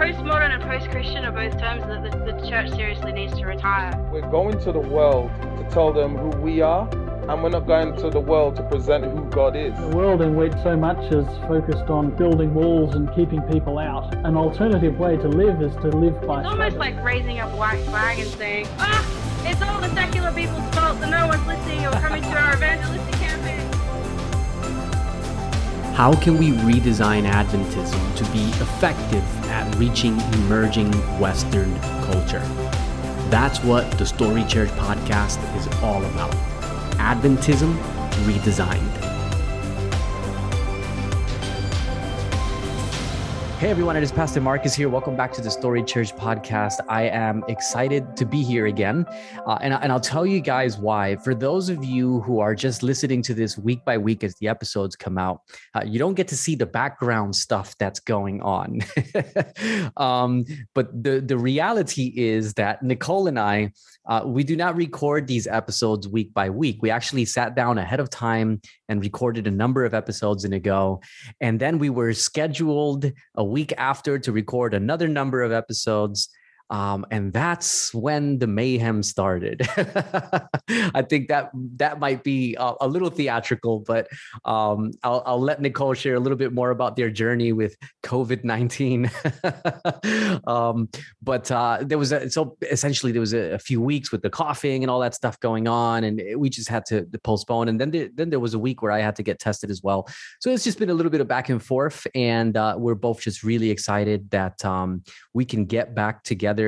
[0.00, 3.94] postmodern and post-Christian are both terms that the, the church seriously needs to retire.
[4.10, 6.88] We're going to the world to tell them who we are,
[7.28, 9.78] and we're not going to the world to present who God is.
[9.78, 14.14] A world in which so much is focused on building walls and keeping people out.
[14.24, 17.84] An alternative way to live is to live by It's almost like raising a white
[17.84, 21.92] flag and saying, ah, it's all the secular people's fault that no one's listening or
[22.00, 23.19] coming to our evangelistic campaign.
[26.00, 32.40] How can we redesign Adventism to be effective at reaching emerging Western culture?
[33.28, 36.32] That's what the Story Church podcast is all about.
[36.96, 37.76] Adventism
[38.24, 38.99] redesigned.
[43.60, 44.88] Hey everyone, it is Pastor Marcus here.
[44.88, 46.78] Welcome back to the Story Church podcast.
[46.88, 49.04] I am excited to be here again.
[49.46, 51.16] Uh, and, and I'll tell you guys why.
[51.16, 54.48] For those of you who are just listening to this week by week as the
[54.48, 55.42] episodes come out,
[55.74, 58.80] uh, you don't get to see the background stuff that's going on.
[59.98, 63.72] um, but the, the reality is that Nicole and I,
[64.06, 66.78] uh, we do not record these episodes week by week.
[66.80, 70.60] We actually sat down ahead of time and recorded a number of episodes in a
[70.60, 71.00] go.
[71.40, 76.28] And then we were scheduled a week after to record another number of episodes.
[76.70, 79.62] Um, and that's when the mayhem started.
[80.94, 84.06] I think that that might be a, a little theatrical, but
[84.44, 88.44] um, I'll, I'll, let Nicole share a little bit more about their journey with COVID
[88.44, 89.10] nineteen.
[90.46, 90.88] um,
[91.20, 94.30] but uh, there was a, so essentially there was a, a, few weeks with the
[94.30, 97.68] coughing and all that stuff going on, and we just had to postpone.
[97.68, 99.82] And then there, then there was a week where I had to get tested as
[99.82, 100.08] well.
[100.38, 103.20] So it's just been a little bit of back and forth, and uh, we're both
[103.20, 105.02] just really excited that um,
[105.34, 106.59] we can get back together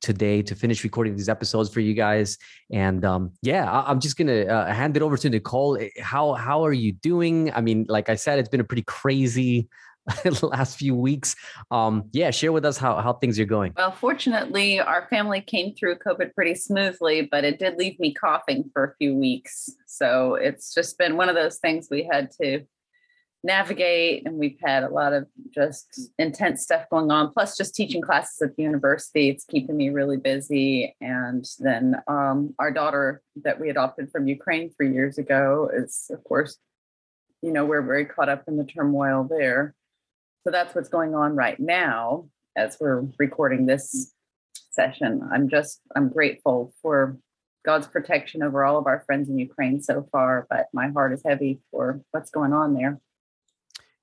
[0.00, 2.38] today to finish recording these episodes for you guys.
[2.72, 5.76] And um, yeah, I, am just gonna uh, hand it over to Nicole.
[5.78, 7.52] Eh, how how are you doing?
[7.52, 9.68] I mean, like I said, it's been a pretty crazy
[10.42, 11.34] last few weeks.
[11.70, 13.72] Um, yeah, share with us how, how things are going.
[13.76, 18.70] Well, fortunately, our family came through COVID pretty smoothly, but it did leave me coughing
[18.72, 19.70] for a few weeks.
[19.86, 22.64] So it's just been one of those things we had to
[23.44, 28.02] navigate and we've had a lot of just intense stuff going on plus just teaching
[28.02, 29.28] classes at the university.
[29.28, 30.96] It's keeping me really busy.
[31.00, 36.22] And then um, our daughter that we adopted from ukraine three years ago is of
[36.24, 36.58] course
[37.42, 39.74] you know we're very caught up in the turmoil there.
[40.44, 44.12] So that's what's going on right now as we're recording this
[44.70, 45.28] session.
[45.32, 47.18] I'm just i'm grateful for
[47.64, 51.22] god's protection over all of our friends in ukraine so far but my heart is
[51.26, 53.00] heavy for what's going on there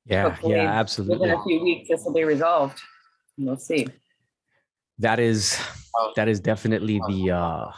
[0.05, 1.17] yeah, Hopefully, yeah, absolutely.
[1.17, 2.79] Within a few weeks, this will be resolved.
[3.37, 3.87] We'll see.
[4.99, 5.59] That is
[6.15, 7.71] that is definitely the uh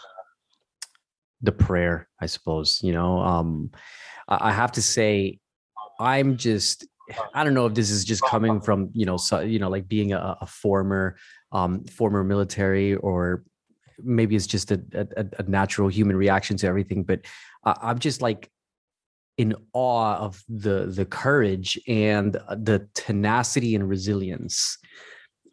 [1.41, 2.79] the prayer, I suppose.
[2.83, 3.71] You know, um
[4.27, 5.39] I have to say,
[5.99, 6.85] I'm just
[7.33, 9.87] I don't know if this is just coming from you know so, you know like
[9.87, 11.15] being a, a former
[11.51, 13.43] um former military or
[14.03, 17.21] maybe it's just a, a, a natural human reaction to everything but
[17.63, 18.51] uh, i'm just like
[19.37, 24.77] in awe of the the courage and the tenacity and resilience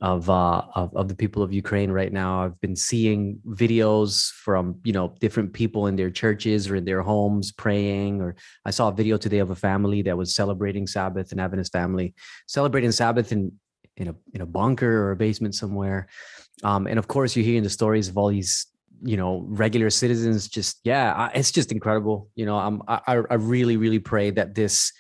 [0.01, 2.45] of, uh, of of the people of Ukraine right now.
[2.45, 7.03] I've been seeing videos from you know different people in their churches or in their
[7.03, 8.21] homes praying.
[8.21, 11.59] Or I saw a video today of a family that was celebrating Sabbath, and having
[11.59, 12.15] his family
[12.47, 13.53] celebrating Sabbath in
[13.97, 16.09] in a in a bunker or a basement somewhere.
[16.63, 18.67] Um, and of course, you're hearing the stories of all these
[19.03, 23.01] you know regular citizens just yeah it's just incredible you know i'm i,
[23.31, 24.93] I really really pray that this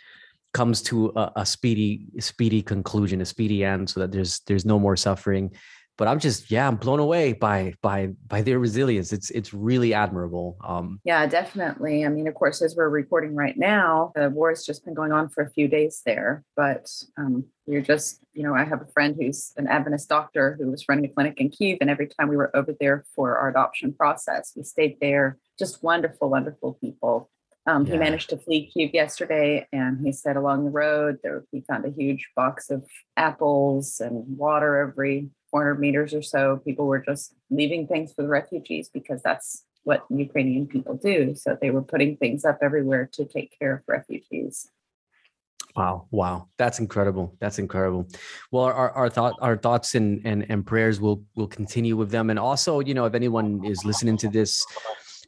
[0.53, 4.79] comes to a, a speedy speedy conclusion a speedy end so that there's there's no
[4.79, 5.51] more suffering
[5.97, 9.13] but I'm just yeah, I'm blown away by by by their resilience.
[9.13, 10.57] It's it's really admirable.
[10.65, 12.05] Um, yeah, definitely.
[12.05, 15.13] I mean, of course, as we're recording right now, the war has just been going
[15.13, 16.45] on for a few days there.
[16.57, 20.71] But um, we're just, you know, I have a friend who's an Adventist doctor who
[20.71, 23.49] was running a clinic in Kiev, and every time we were over there for our
[23.49, 25.39] adoption process, we stayed there.
[25.59, 27.31] Just wonderful, wonderful people.
[27.67, 27.95] Um, yeah.
[27.95, 31.87] He managed to flee Kiev yesterday, and he said along the road there he found
[31.87, 32.85] a huge box of
[33.17, 38.29] apples and water every 400 meters or so, people were just leaving things for the
[38.29, 41.37] refugees because that's what Ukrainian people do.
[41.37, 44.69] So they were putting things up everywhere to take care of refugees.
[45.77, 47.37] Wow, wow, that's incredible.
[47.39, 48.09] That's incredible.
[48.51, 52.31] Well, our, our thought, our thoughts and, and and prayers will will continue with them.
[52.31, 54.65] And also, you know, if anyone is listening to this,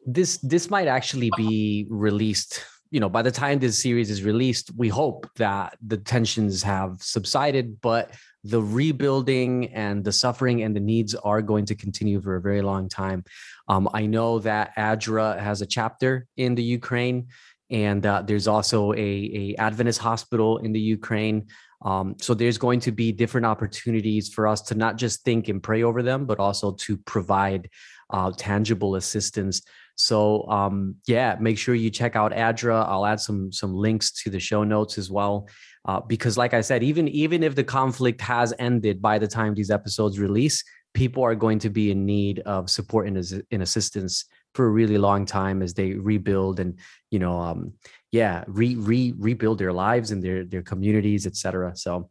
[0.07, 4.71] this this might actually be released you know by the time this series is released
[4.77, 8.13] we hope that the tensions have subsided but
[8.51, 12.63] the rebuilding and the suffering and the needs are going to continue for a very
[12.63, 13.25] long time.
[13.69, 17.27] Um, I know that ADRA has a chapter in the Ukraine,
[17.71, 21.49] and uh, there's also a, a Adventist hospital in the Ukraine.
[21.85, 25.63] Um, so there's going to be different opportunities for us to not just think and
[25.63, 27.69] pray over them, but also to provide
[28.11, 29.63] uh, tangible assistance.
[29.97, 32.87] So um, yeah, make sure you check out ADRA.
[32.87, 35.49] I'll add some some links to the show notes as well,
[35.87, 39.55] uh, because like I said, even even if the conflict has ended by the time
[39.55, 40.63] these episodes release,
[40.97, 44.25] people are going to be in need of support and, in assistance
[44.55, 46.79] for a really long time as they rebuild and
[47.11, 47.75] you know um,
[48.11, 52.09] yeah re, re rebuild their lives and their their communities etc so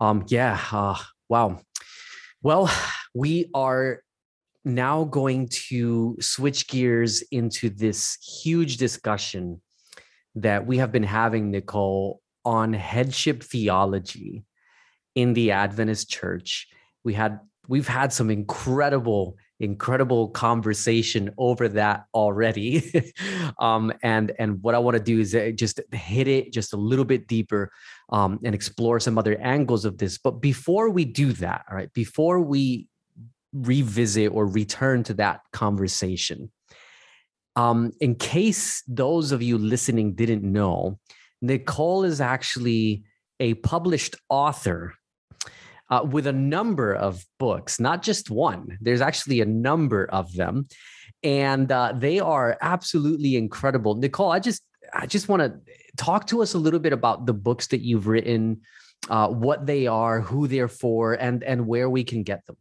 [0.00, 0.96] um yeah uh,
[1.28, 1.58] wow
[2.42, 2.70] well
[3.14, 4.02] we are
[4.64, 9.60] now going to switch gears into this huge discussion
[10.34, 14.44] that we have been having nicole on headship theology
[15.14, 16.68] in the adventist church.
[17.04, 22.82] We had we've had some incredible incredible conversation over that already.
[23.58, 26.76] Um, and and what i want to do is uh, just hit it just a
[26.76, 27.70] little bit deeper
[28.10, 30.18] um, and explore some other angles of this.
[30.18, 32.88] But before we do that all right before we
[33.52, 36.50] revisit or return to that conversation
[37.56, 40.98] um, in case those of you listening didn't know
[41.40, 43.04] nicole is actually
[43.40, 44.94] a published author
[45.92, 48.78] uh, with a number of books, not just one.
[48.80, 50.66] There's actually a number of them,
[51.22, 53.96] and uh, they are absolutely incredible.
[53.96, 54.62] Nicole, I just
[54.94, 55.52] I just want to
[55.98, 58.62] talk to us a little bit about the books that you've written,
[59.10, 62.56] uh, what they are, who they're for, and and where we can get them.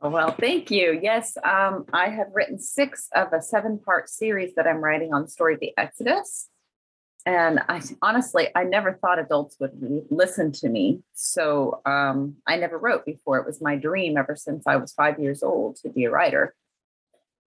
[0.00, 0.98] Well, thank you.
[1.02, 5.22] Yes, um, I have written six of a seven part series that I'm writing on
[5.22, 6.48] the story of the Exodus.
[7.24, 9.72] And I honestly, I never thought adults would
[10.10, 11.00] listen to me.
[11.14, 13.38] So um, I never wrote before.
[13.38, 16.54] It was my dream ever since I was five years old to be a writer.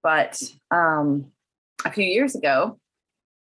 [0.03, 1.27] But um,
[1.85, 2.77] a few years ago,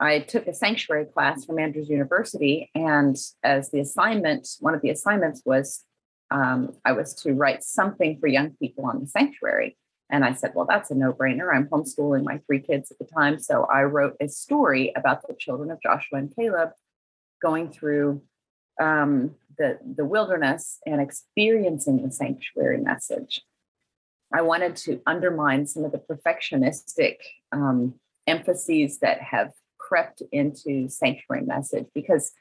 [0.01, 2.71] I took a sanctuary class from Andrews University.
[2.75, 5.85] And as the assignment, one of the assignments was
[6.31, 9.77] um, I was to write something for young people on the sanctuary.
[10.11, 11.55] And I said, well, that's a no brainer.
[11.55, 13.39] I'm homeschooling my three kids at the time.
[13.39, 16.71] So I wrote a story about the children of Joshua and Caleb
[17.43, 18.23] going through
[18.81, 23.43] um, the, the wilderness and experiencing the sanctuary message.
[24.33, 27.17] I wanted to undermine some of the perfectionistic
[27.53, 27.95] um,
[28.27, 32.33] emphases that have crept into sanctuary message because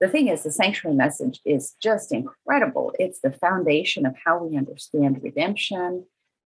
[0.00, 4.56] the thing is the sanctuary message is just incredible it's the foundation of how we
[4.56, 6.04] understand redemption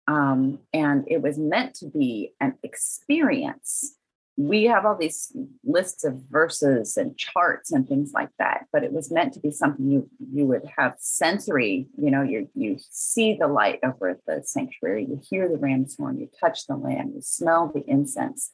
[0.07, 3.97] um, and it was meant to be an experience.
[4.37, 8.93] We have all these lists of verses and charts and things like that, but it
[8.93, 11.87] was meant to be something you you would have sensory.
[11.97, 15.97] You know, you you see the light over at the sanctuary, you hear the ram's
[15.97, 18.51] horn, you touch the lamb, you smell the incense.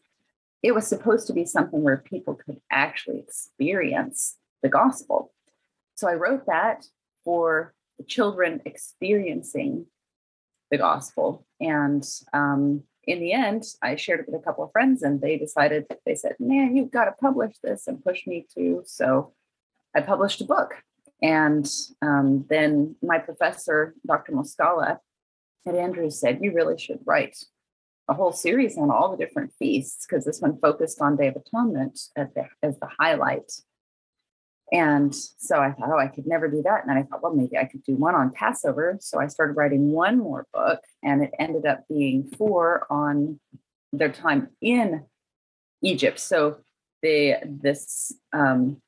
[0.63, 5.33] It was supposed to be something where people could actually experience the gospel.
[5.95, 6.87] So I wrote that
[7.25, 9.87] for the children experiencing
[10.71, 11.45] the gospel.
[11.61, 15.37] And um, in the end, I shared it with a couple of friends, and they
[15.37, 18.83] decided, they said, Man, you've got to publish this and push me to.
[18.87, 19.33] So
[19.95, 20.75] I published a book.
[21.23, 21.69] And
[22.01, 24.33] um, then my professor, Dr.
[24.33, 24.99] Moskala
[25.67, 27.37] at Andrews, said, You really should write
[28.09, 31.37] a whole series on all the different feasts because this one focused on Day of
[31.37, 33.53] Atonement the, as the highlight.
[34.73, 36.83] And so I thought, oh, I could never do that.
[36.83, 38.99] And then I thought, well, maybe I could do one on Passover.
[39.00, 43.41] So I started writing one more book, and it ended up being four on
[43.93, 45.05] their time in
[45.83, 46.21] Egypt.
[46.21, 46.59] So
[47.03, 48.81] the this um,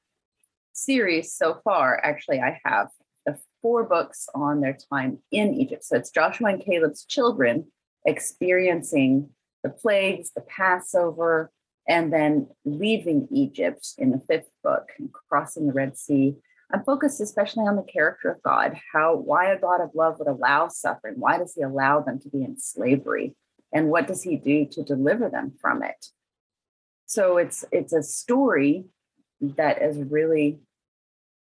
[0.73, 2.89] series so far, actually, I have
[3.27, 5.85] the four books on their time in Egypt.
[5.85, 7.67] So it's Joshua and Caleb's children
[8.05, 9.31] experiencing
[9.63, 11.51] the plagues, the Passover,
[11.89, 16.37] and then leaving Egypt in the fifth book and crossing the Red Sea.
[16.73, 20.29] I'm focused especially on the character of God, how why a God of love would
[20.29, 21.15] allow suffering.
[21.19, 23.35] Why does he allow them to be in slavery?
[23.73, 26.07] And what does he do to deliver them from it?
[27.07, 28.87] So it's it's a story
[29.41, 30.61] that is really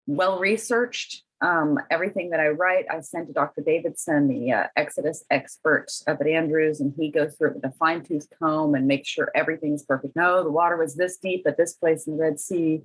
[0.07, 3.61] well researched um, everything that I write, I send to Dr.
[3.61, 7.71] Davidson, the uh, Exodus expert up at Andrews, and he goes through it with a
[7.71, 10.15] fine tooth comb and makes sure everything's perfect.
[10.15, 12.81] No, the water was this deep at this place in the Red Sea.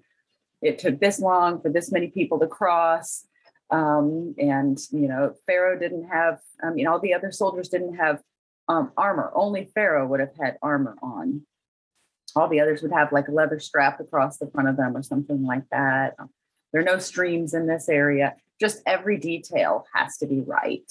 [0.62, 3.26] It took this long for this many people to cross.
[3.70, 8.22] Um, and, you know, Pharaoh didn't have, I mean, all the other soldiers didn't have
[8.68, 9.32] um, armor.
[9.34, 11.42] Only Pharaoh would have had armor on.
[12.36, 15.02] All the others would have like a leather strap across the front of them or
[15.02, 16.14] something like that.
[16.72, 20.90] There are no streams in this area just every detail has to be right.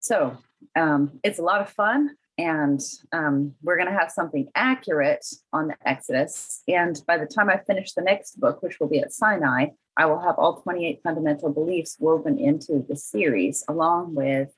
[0.00, 0.38] So
[0.76, 2.16] um, it's a lot of fun.
[2.38, 2.80] and
[3.12, 6.62] um, we're going to have something accurate on the Exodus.
[6.68, 10.06] And by the time I finish the next book, which will be at Sinai, I
[10.06, 14.54] will have all 28 fundamental beliefs woven into the series, along with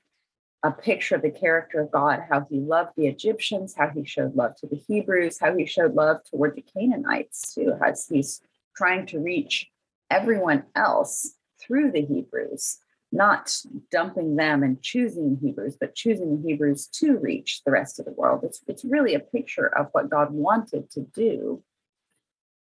[0.62, 4.36] a picture of the character of God, how he loved the Egyptians, how he showed
[4.36, 8.42] love to the Hebrews, how he showed love toward the Canaanites too, as he's
[8.76, 9.70] trying to reach
[10.10, 12.78] everyone else through the Hebrews,
[13.12, 13.56] not
[13.90, 18.44] dumping them and choosing Hebrews, but choosing Hebrews to reach the rest of the world.
[18.44, 21.62] It's, it's really a picture of what God wanted to do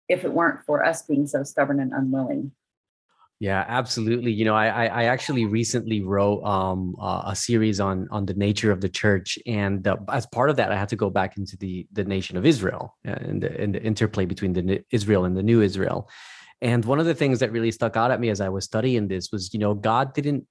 [0.08, 2.52] if it weren't for us being so stubborn and unwilling.
[3.40, 4.32] Yeah, absolutely.
[4.32, 8.70] You know, I I actually recently wrote um, uh, a series on on the nature
[8.70, 11.56] of the church, and uh, as part of that, I had to go back into
[11.56, 15.34] the the nation of Israel uh, and the, and the interplay between the Israel and
[15.34, 16.10] the new Israel.
[16.62, 19.08] And one of the things that really stuck out at me as I was studying
[19.08, 20.46] this was, you know, God didn't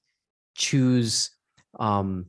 [0.56, 1.32] choose.
[1.80, 2.26] Um,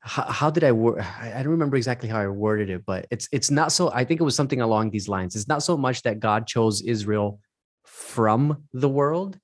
[0.00, 1.00] how, how did I word?
[1.00, 3.90] I don't remember exactly how I worded it, but it's it's not so.
[3.92, 5.36] I think it was something along these lines.
[5.36, 7.40] It's not so much that God chose Israel
[7.84, 9.38] from the world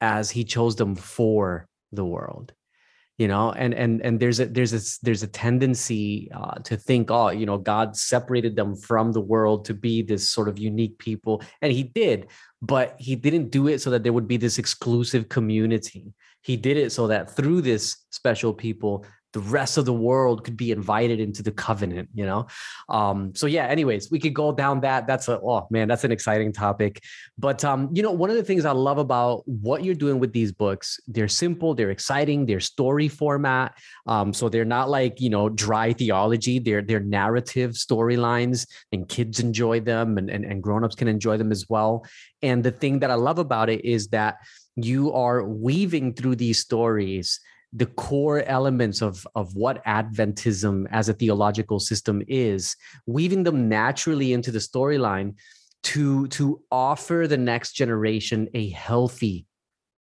[0.00, 2.54] as he chose them for the world
[3.20, 7.10] you know and and and there's a there's a there's a tendency uh, to think
[7.10, 10.96] oh you know god separated them from the world to be this sort of unique
[10.98, 12.28] people and he did
[12.62, 16.12] but he didn't do it so that there would be this exclusive community.
[16.42, 20.56] He did it so that through this special people the rest of the world could
[20.56, 22.46] be invited into the covenant you know?
[22.88, 26.12] Um so yeah anyways we could go down that that's a oh man that's an
[26.12, 27.02] exciting topic.
[27.38, 30.32] But um you know one of the things i love about what you're doing with
[30.32, 33.74] these books they're simple they're exciting they're story format.
[34.06, 39.40] Um so they're not like you know dry theology they're they're narrative storylines and kids
[39.40, 42.04] enjoy them and, and and grown-ups can enjoy them as well.
[42.42, 44.38] And the thing that i love about it is that
[44.76, 47.40] you are weaving through these stories
[47.72, 52.74] the core elements of, of what Adventism as a theological system is,
[53.06, 55.34] weaving them naturally into the storyline
[55.82, 59.46] to, to offer the next generation a healthy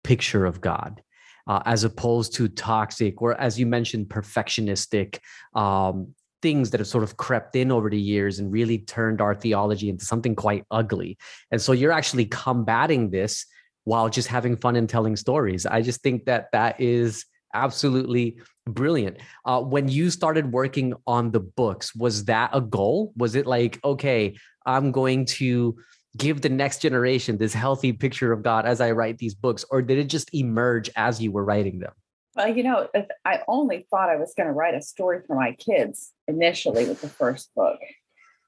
[0.03, 1.01] picture of God.
[1.47, 5.17] Uh, as opposed to toxic or as you mentioned perfectionistic
[5.55, 6.13] um,
[6.43, 9.89] things that have sort of crept in over the years and really turned our theology
[9.89, 11.17] into something quite ugly
[11.49, 13.47] and so you're actually combating this
[13.85, 19.17] while just having fun and telling stories i just think that that is absolutely brilliant.
[19.45, 23.13] Uh, when you started working on the books, was that a goal?
[23.17, 25.77] Was it like, okay, I'm going to
[26.17, 29.81] give the next generation this healthy picture of God as I write these books, or
[29.81, 31.93] did it just emerge as you were writing them?
[32.35, 32.87] Well, you know,
[33.25, 37.01] I only thought I was going to write a story for my kids initially with
[37.01, 37.79] the first book.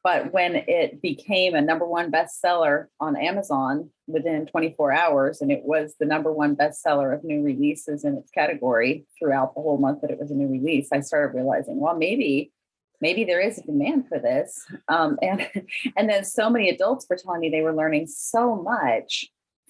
[0.03, 5.61] But when it became a number one bestseller on Amazon within 24 hours, and it
[5.63, 10.01] was the number one bestseller of new releases in its category throughout the whole month
[10.01, 12.51] that it was a new release, I started realizing, well, maybe
[12.99, 14.63] maybe there is a demand for this.
[14.87, 15.47] Um, and
[15.97, 19.27] and then so many adults were telling me they were learning so much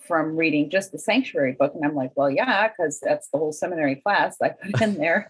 [0.07, 3.53] from reading just the sanctuary book and i'm like well yeah because that's the whole
[3.53, 5.29] seminary class i put in there.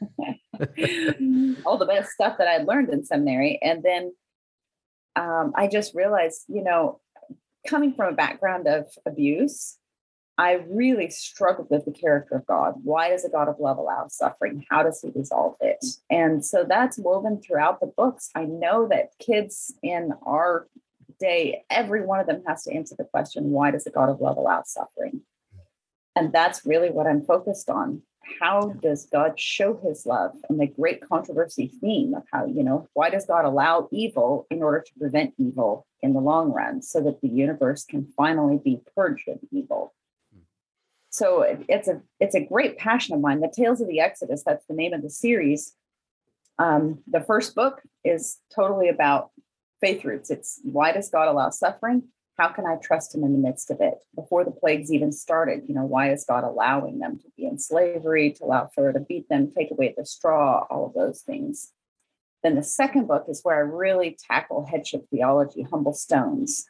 [1.66, 3.60] All the best stuff that i learned in seminary.
[3.62, 4.14] And then
[5.16, 7.00] um, I just realized, you know,
[7.68, 9.78] coming from a background of abuse,
[10.38, 12.76] I really struggled with the character of God.
[12.84, 14.66] Why does a God of love allow suffering?
[14.70, 15.86] How does he resolve it?
[16.10, 18.32] And so that's woven throughout the books.
[18.34, 20.68] I know that kids in our
[21.20, 24.20] day, every one of them has to answer the question why does a God of
[24.20, 25.22] love allow suffering?
[26.16, 28.02] And that's really what I'm focused on
[28.40, 30.32] how does God show his love?
[30.50, 34.62] And the great controversy theme of how, you know, why does God allow evil in
[34.62, 38.82] order to prevent evil in the long run so that the universe can finally be
[38.96, 39.94] purged of evil?
[41.10, 43.42] So it's a it's a great passion of mine.
[43.42, 45.76] The Tales of the Exodus, that's the name of the series.
[46.58, 49.32] Um, the first book is totally about
[49.82, 50.30] faith roots.
[50.30, 52.04] It's why does God allow suffering?
[52.38, 53.96] How can I trust him in the midst of it?
[54.16, 57.60] Before the plagues even started, you know, why is God allowing them to be in
[57.60, 61.72] slavery, to allow Pharaoh to beat them, take away the straw, all of those things.
[62.44, 66.66] Then the second book is where I really tackle headship theology, humble stones.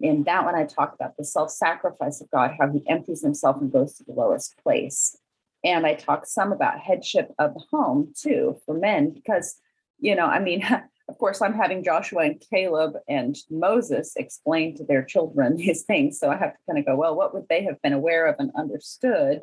[0.00, 3.56] In that one, I talk about the self sacrifice of God, how he empties himself
[3.60, 5.16] and goes to the lowest place.
[5.64, 9.56] And I talk some about headship of the home too for men, because,
[9.98, 10.62] you know, I mean,
[11.08, 16.18] of course, I'm having Joshua and Caleb and Moses explain to their children these things.
[16.18, 18.36] So I have to kind of go, well, what would they have been aware of
[18.38, 19.42] and understood,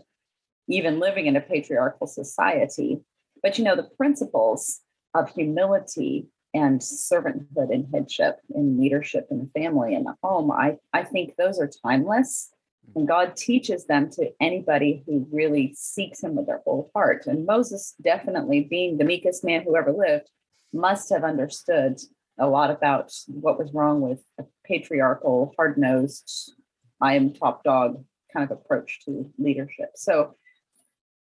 [0.68, 3.00] even living in a patriarchal society?
[3.42, 4.82] But you know, the principles
[5.14, 10.78] of humility and servanthood and headship and leadership in the family and the home, I,
[10.94, 12.52] I think those are timeless.
[12.96, 17.26] And God teaches them to anybody who really seeks Him with their whole heart.
[17.26, 20.30] And Moses, definitely being the meekest man who ever lived,
[20.74, 22.00] must have understood
[22.40, 26.54] a lot about what was wrong with a patriarchal, hard nosed,
[27.00, 28.04] I am top dog
[28.34, 29.92] kind of approach to leadership.
[29.96, 30.36] So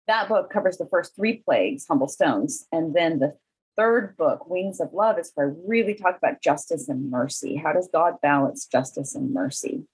[0.07, 2.67] that book covers the first three plagues, humble stones.
[2.73, 3.37] And then the
[3.77, 7.57] third book, Wings of Love, is where I really talk about justice and mercy.
[7.57, 9.85] How does God balance justice and mercy?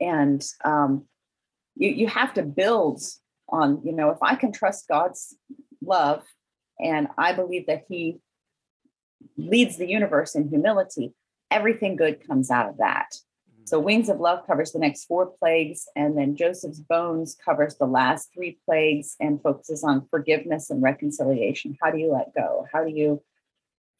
[0.00, 1.06] And um,
[1.76, 3.02] you, you have to build
[3.48, 5.36] on, you know, if I can trust God's
[5.82, 6.24] love
[6.78, 8.20] and I believe that He
[9.36, 11.14] leads the universe in humility,
[11.50, 13.08] everything good comes out of that.
[13.12, 13.64] Mm-hmm.
[13.66, 17.86] So Wings of Love covers the next four plagues, and then Joseph's Bones covers the
[17.86, 21.76] last three plagues and focuses on forgiveness and reconciliation.
[21.82, 22.66] How do you let go?
[22.72, 23.22] How do you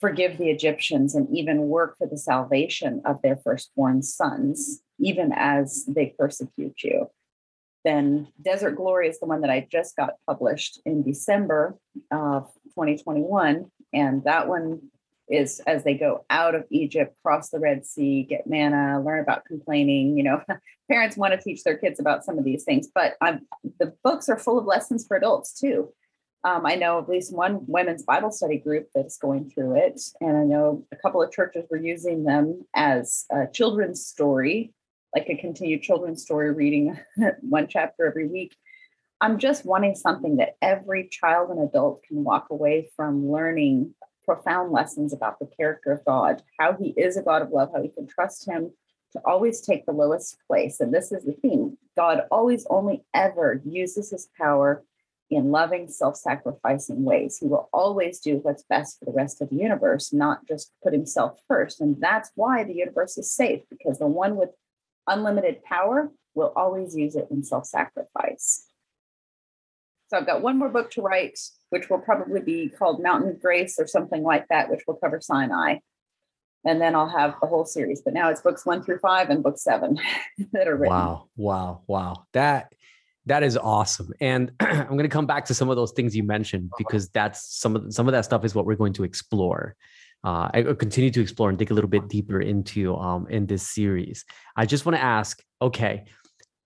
[0.00, 5.84] forgive the Egyptians and even work for the salvation of their firstborn sons, even as
[5.86, 7.08] they persecute you?
[7.86, 11.78] Then Desert Glory is the one that I just got published in December
[12.10, 13.70] of 2021.
[13.94, 14.90] And that one
[15.28, 19.44] is as they go out of Egypt, cross the Red Sea, get manna, learn about
[19.44, 20.16] complaining.
[20.16, 20.42] You know,
[20.90, 23.46] parents want to teach their kids about some of these things, but I'm,
[23.80, 25.92] the books are full of lessons for adults too.
[26.44, 30.36] Um, I know at least one women's Bible study group that's going through it, and
[30.36, 34.72] I know a couple of churches were using them as a children's story,
[35.12, 36.96] like a continued children's story reading
[37.40, 38.56] one chapter every week.
[39.20, 43.94] I'm just wanting something that every child and adult can walk away from learning
[44.26, 47.82] profound lessons about the character of God, how he is a God of love, how
[47.82, 48.72] you can trust him
[49.12, 50.80] to always take the lowest place.
[50.80, 54.84] And this is the theme God always only ever uses his power
[55.30, 57.38] in loving, self sacrificing ways.
[57.38, 60.92] He will always do what's best for the rest of the universe, not just put
[60.92, 61.80] himself first.
[61.80, 64.50] And that's why the universe is safe, because the one with
[65.06, 68.66] unlimited power will always use it in self sacrifice.
[70.08, 71.38] So I've got one more book to write
[71.70, 75.78] which will probably be called Mountain Grace or something like that, which will cover Sinai.
[76.64, 78.02] And then I'll have the whole series.
[78.02, 79.98] But now it's books one through five and book seven
[80.52, 80.96] that are written.
[80.96, 82.26] Wow, wow, wow.
[82.32, 82.72] That
[83.26, 84.12] that is awesome.
[84.20, 87.60] And I'm going to come back to some of those things you mentioned because that's
[87.60, 89.76] some of some of that stuff is what we're going to explore.
[90.24, 93.62] Uh, I continue to explore and dig a little bit deeper into um, in this
[93.62, 94.24] series.
[94.56, 96.04] I just want to ask, okay,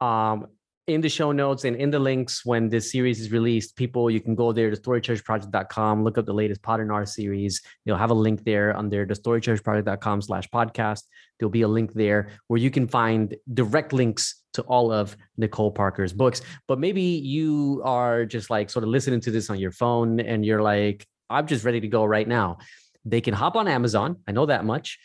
[0.00, 0.46] um,
[0.94, 4.20] in the show notes and in the links when this series is released, people, you
[4.20, 7.62] can go there to storychurchproject.com, look up the latest Pod and R series.
[7.85, 11.03] You'll have a link there under the storychurchproject.com slash podcast.
[11.38, 15.70] There'll be a link there where you can find direct links to all of Nicole
[15.70, 16.42] Parker's books.
[16.66, 20.44] But maybe you are just like sort of listening to this on your phone and
[20.44, 22.59] you're like, I'm just ready to go right now.
[23.05, 24.16] They can hop on Amazon.
[24.29, 24.98] I know that much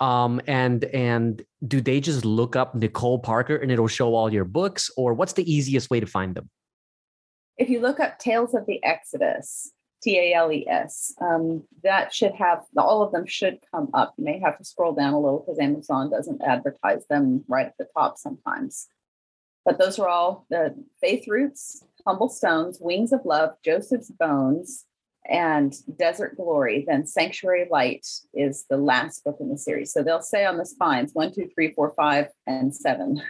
[0.00, 4.44] um and and do they just look up nicole parker and it'll show all your
[4.44, 4.90] books?
[4.96, 6.50] Or what's the easiest way to find them?
[7.56, 9.72] If you look up tales of the exodus
[10.04, 14.12] t-a-l-e-s um, that should have all of them should come up.
[14.18, 17.78] You may have to scroll down a little because amazon doesn't advertise them right at
[17.78, 18.86] the top sometimes.
[19.64, 24.84] But those are all the faith roots humble stones wings of love joseph's bones
[25.26, 29.92] and Desert Glory, then Sanctuary Light is the last book in the series.
[29.92, 33.22] So they'll say on the spines one, two, three, four, five, and seven.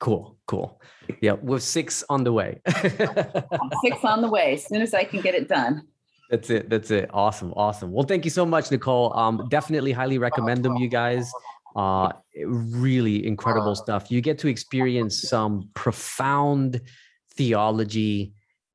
[0.00, 0.80] Cool, cool.
[1.20, 2.60] Yeah, with six on the way.
[2.68, 5.86] six on the way, as soon as I can get it done.
[6.30, 6.68] That's it.
[6.70, 7.10] That's it.
[7.12, 7.52] Awesome.
[7.54, 7.92] Awesome.
[7.92, 9.16] Well, thank you so much, Nicole.
[9.16, 11.30] Um, definitely highly recommend them, you guys.
[11.76, 12.10] Uh,
[12.46, 14.10] really incredible stuff.
[14.10, 16.80] You get to experience some profound
[17.34, 18.32] theology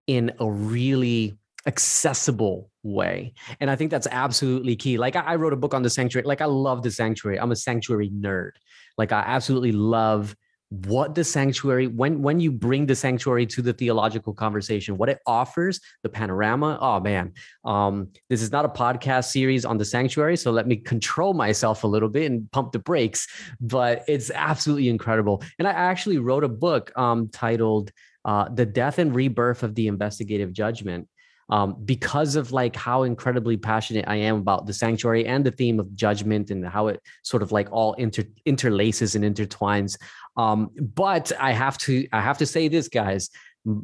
[0.08, 1.38] in a really
[1.70, 3.32] accessible way.
[3.60, 4.98] And I think that's absolutely key.
[4.98, 6.26] Like I, wrote a book on the sanctuary.
[6.26, 7.40] Like I love the sanctuary.
[7.40, 8.54] I'm a sanctuary nerd.
[8.98, 10.36] Like I absolutely love
[10.70, 15.18] what the sanctuary when when you bring the sanctuary to the theological conversation what it
[15.26, 17.34] offers the panorama oh man
[17.66, 21.84] um this is not a podcast series on the sanctuary so let me control myself
[21.84, 23.28] a little bit and pump the brakes
[23.60, 27.92] but it's absolutely incredible and i actually wrote a book um titled
[28.26, 31.08] uh, the death and rebirth of the investigative judgment
[31.50, 35.80] um, because of like how incredibly passionate I am about the sanctuary and the theme
[35.80, 39.98] of judgment and how it sort of like all inter- interlaces and intertwines.
[40.38, 43.30] Um, but I have to I have to say this, guys.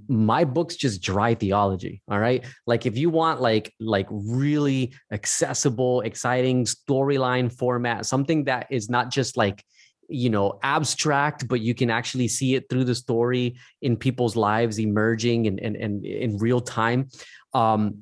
[0.07, 2.01] My book's just dry theology.
[2.07, 2.45] All right.
[2.65, 9.11] Like if you want like like really accessible, exciting storyline format, something that is not
[9.11, 9.63] just like
[10.07, 14.79] you know abstract but you can actually see it through the story in people's lives
[14.79, 17.09] emerging and and, and in real time
[17.55, 18.01] um,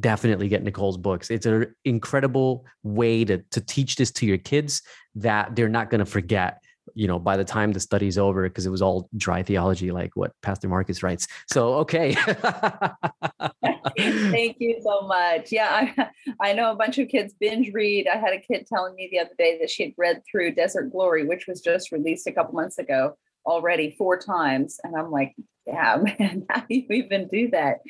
[0.00, 1.30] definitely get Nicole's books.
[1.30, 4.82] It's an incredible way to to teach this to your kids
[5.14, 6.62] that they're not going to forget.
[6.94, 10.10] You know, by the time the study's over, because it was all dry theology, like
[10.14, 11.26] what Pastor Marcus writes.
[11.50, 12.14] So, okay.
[13.96, 15.50] Thank you so much.
[15.50, 16.08] Yeah, I,
[16.40, 18.06] I know a bunch of kids binge read.
[18.06, 20.92] I had a kid telling me the other day that she had read through Desert
[20.92, 23.14] Glory, which was just released a couple months ago
[23.46, 24.78] already four times.
[24.84, 25.34] And I'm like,
[25.66, 27.80] yeah, man, how do you even do that?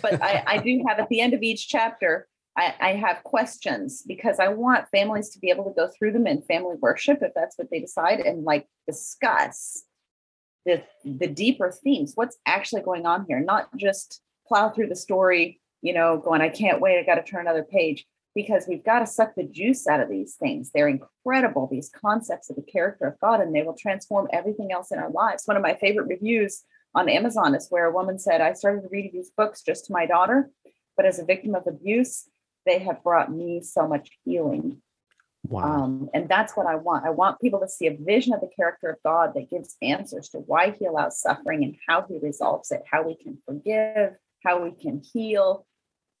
[0.00, 4.02] But I, I do have at the end of each chapter, I, I have questions
[4.06, 7.32] because I want families to be able to go through them in family worship if
[7.34, 9.84] that's what they decide and like discuss
[10.64, 12.12] the the deeper themes.
[12.14, 13.40] What's actually going on here?
[13.40, 17.30] Not just plow through the story, you know, going, I can't wait, I got to
[17.30, 20.70] turn another page because we've got to suck the juice out of these things.
[20.74, 24.90] They're incredible, these concepts of the character of God, and they will transform everything else
[24.90, 25.42] in our lives.
[25.46, 26.64] One of my favorite reviews
[26.94, 30.06] on Amazon is where a woman said, I started reading these books just to my
[30.06, 30.50] daughter,
[30.96, 32.28] but as a victim of abuse,
[32.66, 34.80] they have brought me so much healing.
[35.46, 35.82] Wow.
[35.82, 37.04] Um, and that's what I want.
[37.04, 40.30] I want people to see a vision of the character of God that gives answers
[40.30, 44.62] to why he allows suffering and how he resolves it, how we can forgive, how
[44.62, 45.66] we can heal,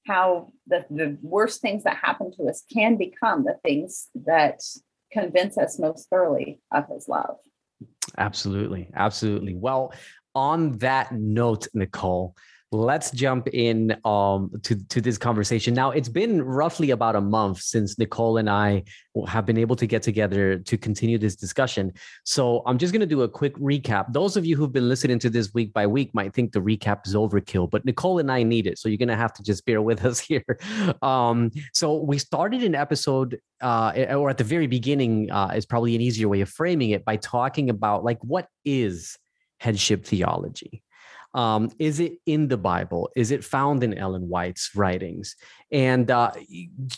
[0.06, 4.60] how the, the worst things that happen to us can become the things that
[5.10, 7.36] convince us most thoroughly of his love.
[8.18, 8.90] Absolutely.
[8.94, 9.54] Absolutely.
[9.54, 9.94] Well,
[10.34, 12.34] on that note, Nicole,
[12.74, 15.74] let's jump in um, to, to this conversation.
[15.74, 18.82] Now, it's been roughly about a month since Nicole and I
[19.28, 21.92] have been able to get together to continue this discussion.
[22.24, 24.12] So I'm just going to do a quick recap.
[24.12, 27.06] Those of you who've been listening to this week by week might think the recap
[27.06, 28.78] is overkill, but Nicole and I need it.
[28.78, 30.58] So you're going to have to just bear with us here.
[31.00, 35.94] Um, so we started an episode, uh, or at the very beginning, uh, is probably
[35.94, 39.16] an easier way of framing it by talking about like what is
[39.64, 40.84] headship theology
[41.34, 43.10] um, is it in the Bible?
[43.16, 45.34] Is it found in Ellen White's writings?
[45.74, 46.30] And uh,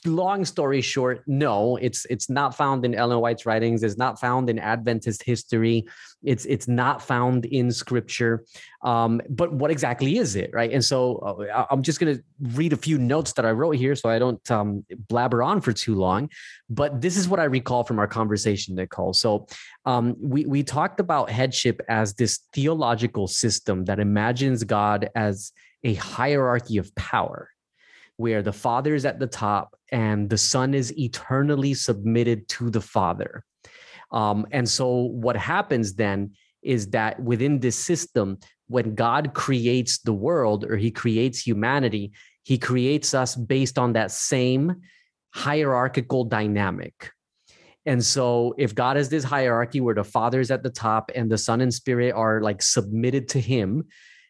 [0.04, 3.82] long story short, no, it's it's not found in Ellen White's writings.
[3.82, 5.86] It's not found in Adventist history.
[6.22, 8.44] It's it's not found in Scripture.
[8.82, 10.70] Um, but what exactly is it, right?
[10.70, 11.16] And so
[11.50, 12.22] uh, I'm just going to
[12.54, 15.72] read a few notes that I wrote here, so I don't um, blabber on for
[15.72, 16.28] too long.
[16.68, 19.14] But this is what I recall from our conversation, Nicole.
[19.14, 19.46] So
[19.86, 25.50] um, we we talked about headship as this theological system that imagines God as
[25.82, 27.48] a hierarchy of power
[28.16, 32.80] where the Father is at the top and the Son is eternally submitted to the
[32.80, 33.44] Father.
[34.10, 40.12] Um, and so, what happens then is that within this system, when God creates the
[40.12, 44.82] world or he creates humanity, he creates us based on that same
[45.30, 47.10] hierarchical dynamic.
[47.84, 51.30] And so, if God has this hierarchy where the Father is at the top and
[51.30, 53.84] the Son and Spirit are like submitted to Him,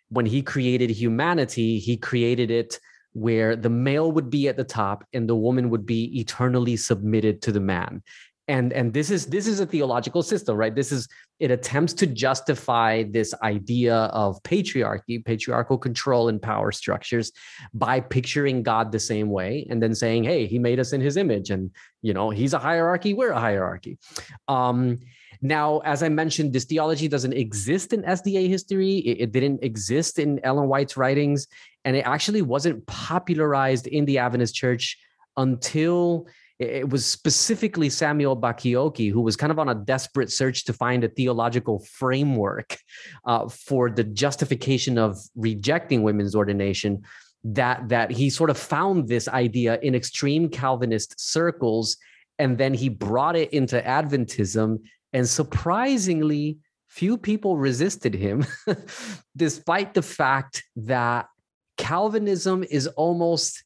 [0.08, 2.78] when He created humanity, He created it
[3.16, 7.40] where the male would be at the top and the woman would be eternally submitted
[7.40, 8.02] to the man.
[8.46, 10.74] And and this is this is a theological system right?
[10.74, 11.08] This is
[11.40, 17.32] it attempts to justify this idea of patriarchy patriarchal control and power structures
[17.74, 21.16] by picturing god the same way and then saying hey he made us in his
[21.16, 21.70] image and
[22.02, 23.98] you know he's a hierarchy we're a hierarchy.
[24.46, 24.98] Um
[25.42, 28.98] now, as I mentioned, this theology doesn't exist in SDA history.
[28.98, 31.46] It, it, didn't exist in Ellen White's writings,
[31.86, 34.98] and it actually wasn't popularized in the Adventist Church
[35.38, 36.26] until
[36.58, 41.04] it was specifically Samuel Bacchiocchi, who was kind of on a desperate search to find
[41.04, 42.76] a theological framework
[43.24, 47.02] uh, for the justification of rejecting women's ordination.
[47.44, 51.96] That that he sort of found this idea in extreme Calvinist circles,
[52.40, 54.80] and then he brought it into Adventism
[55.12, 58.44] and surprisingly, few people resisted him,
[59.36, 61.26] despite the fact that
[61.76, 63.64] Calvinism is almost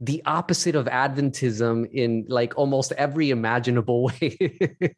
[0.00, 4.36] the opposite of Adventism in like almost every imaginable way.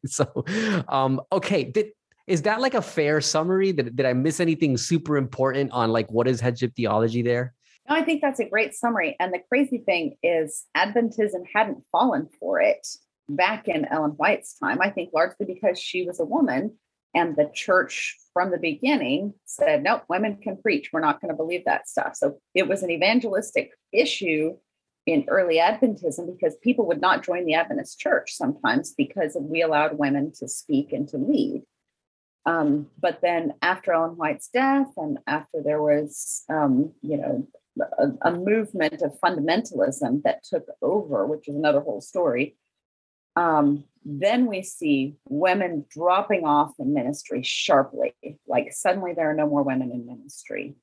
[0.06, 0.44] so,
[0.88, 1.88] um, okay, did,
[2.26, 3.72] is that like a fair summary?
[3.72, 7.54] Did, did I miss anything super important on like what is headship theology there?
[7.88, 9.16] No, I think that's a great summary.
[9.18, 12.86] And the crazy thing is, Adventism hadn't fallen for it
[13.28, 16.76] back in Ellen White's time, I think largely because she was a woman
[17.14, 20.90] and the church from the beginning said, nope, women can preach.
[20.92, 22.16] We're not going to believe that stuff.
[22.16, 24.56] So it was an evangelistic issue
[25.06, 29.98] in early Adventism because people would not join the Adventist church sometimes because we allowed
[29.98, 31.64] women to speak and to lead.
[32.46, 37.46] Um, but then after Ellen White's death and after there was, um, you know,
[37.98, 42.56] a, a, movement of fundamentalism that took over, which is another whole story,
[43.36, 48.14] um, then we see women dropping off in ministry sharply.
[48.46, 50.74] Like suddenly there are no more women in ministry.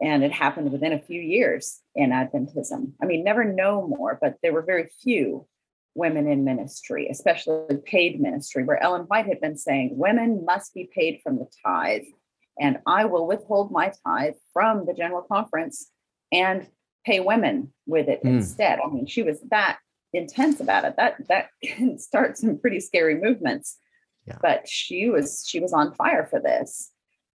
[0.00, 2.92] And it happened within a few years in Adventism.
[3.02, 5.46] I mean, never no more, but there were very few
[5.94, 10.90] women in ministry, especially paid ministry, where Ellen White had been saying women must be
[10.94, 12.02] paid from the tithe.
[12.60, 15.90] And I will withhold my tithe from the general conference.
[16.32, 16.66] And
[17.06, 18.36] pay women with it Mm.
[18.38, 18.80] instead.
[18.84, 19.78] I mean, she was that
[20.12, 20.94] intense about it.
[20.96, 23.78] That that can start some pretty scary movements.
[24.26, 24.38] Yeah.
[24.42, 26.90] But she was she was on fire for this.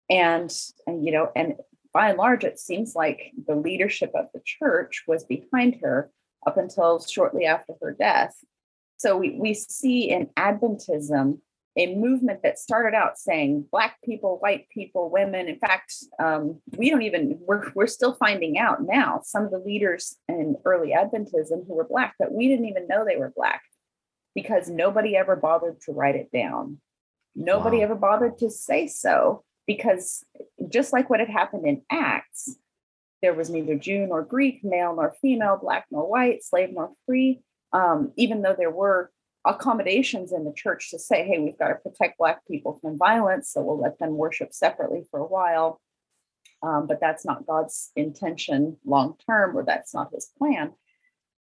[0.09, 0.52] And
[0.87, 1.54] and you know, and
[1.92, 6.11] by and large, it seems like the leadership of the church was behind her
[6.46, 8.35] up until shortly after her death.
[8.96, 11.38] So we, we see in Adventism
[11.80, 15.48] a movement that started out saying black people, white people, women.
[15.48, 19.20] In fact, um, we don't even we're we're still finding out now.
[19.24, 23.04] Some of the leaders in early Adventism who were black, but we didn't even know
[23.04, 23.62] they were black
[24.34, 26.78] because nobody ever bothered to write it down.
[27.34, 27.84] Nobody Wow.
[27.84, 30.22] ever bothered to say so because
[30.68, 32.56] just like what had happened in Acts,
[33.22, 37.40] there was neither Jew nor Greek, male nor female, black nor white, slave nor free.
[37.72, 39.10] Um, even though there were
[39.44, 43.50] accommodations in the church to say, hey, we've got to protect Black people from violence,
[43.53, 45.81] so we'll let them worship separately for a while.
[46.62, 50.72] Um, but that's not God's intention long term, or that's not his plan.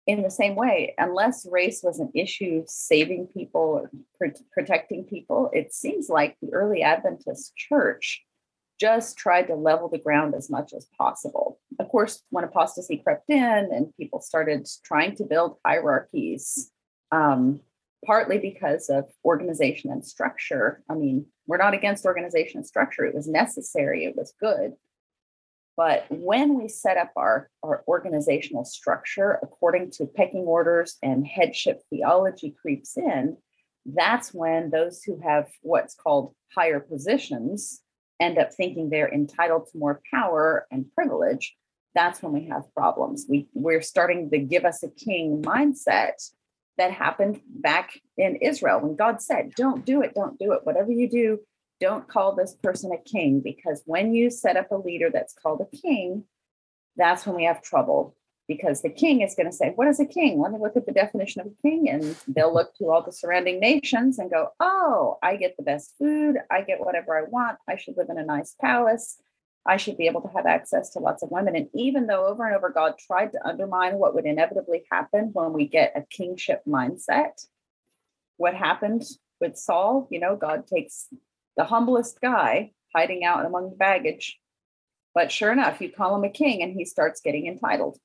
[0.06, 5.50] In the same way, unless race was an issue saving people or pr- protecting people,
[5.52, 8.24] it seems like the early Adventist church
[8.80, 11.60] just tried to level the ground as much as possible.
[11.78, 16.72] Of course, when apostasy crept in and people started trying to build hierarchies,
[17.12, 17.60] um,
[18.04, 20.82] partly because of organization and structure.
[20.88, 24.72] I mean, we're not against organization and structure, it was necessary, it was good.
[25.76, 31.80] But when we set up our, our organizational structure according to pecking orders and headship
[31.88, 33.38] theology creeps in,
[33.86, 37.80] that's when those who have what's called higher positions
[38.20, 41.56] end up thinking they're entitled to more power and privilege.
[41.94, 43.26] That's when we have problems.
[43.28, 46.22] We, we're starting the give us a king mindset
[46.78, 50.60] that happened back in Israel when God said, Don't do it, don't do it.
[50.64, 51.40] Whatever you do,
[51.80, 55.60] don't call this person a king because when you set up a leader that's called
[55.60, 56.24] a king,
[56.96, 58.16] that's when we have trouble
[58.48, 60.40] because the king is going to say, What is a king?
[60.40, 61.88] Let me look at the definition of a king.
[61.88, 65.94] And they'll look to all the surrounding nations and go, Oh, I get the best
[65.98, 66.36] food.
[66.50, 67.58] I get whatever I want.
[67.68, 69.20] I should live in a nice palace.
[69.64, 71.54] I should be able to have access to lots of women.
[71.54, 75.52] And even though over and over God tried to undermine what would inevitably happen when
[75.52, 77.46] we get a kingship mindset,
[78.38, 79.04] what happened
[79.40, 81.08] with Saul, you know, God takes
[81.56, 84.38] the humblest guy hiding out among the baggage.
[85.14, 87.98] But sure enough, you call him a king and he starts getting entitled.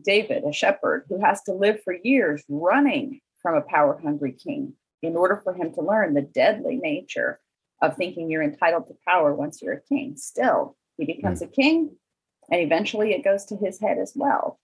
[0.00, 4.74] David, a shepherd who has to live for years running from a power hungry king
[5.02, 7.40] in order for him to learn the deadly nature
[7.80, 10.16] of thinking you're entitled to power once you're a king.
[10.16, 11.46] Still, he becomes hmm.
[11.46, 11.96] a king,
[12.50, 14.58] and eventually it goes to his head as well.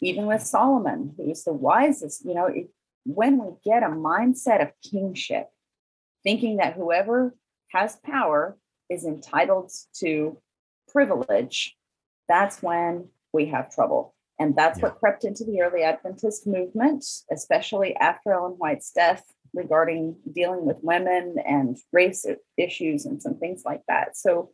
[0.00, 2.68] Even with Solomon, who's the wisest, you know, it,
[3.04, 5.48] when we get a mindset of kingship,
[6.22, 7.34] thinking that whoever
[7.72, 8.56] has power
[8.88, 10.38] is entitled to
[10.92, 11.76] privilege,
[12.28, 14.14] that's when we have trouble.
[14.38, 20.16] And that's what crept into the early Adventist movement, especially after Ellen White's death regarding
[20.32, 24.16] dealing with women and race issues and some things like that.
[24.16, 24.50] So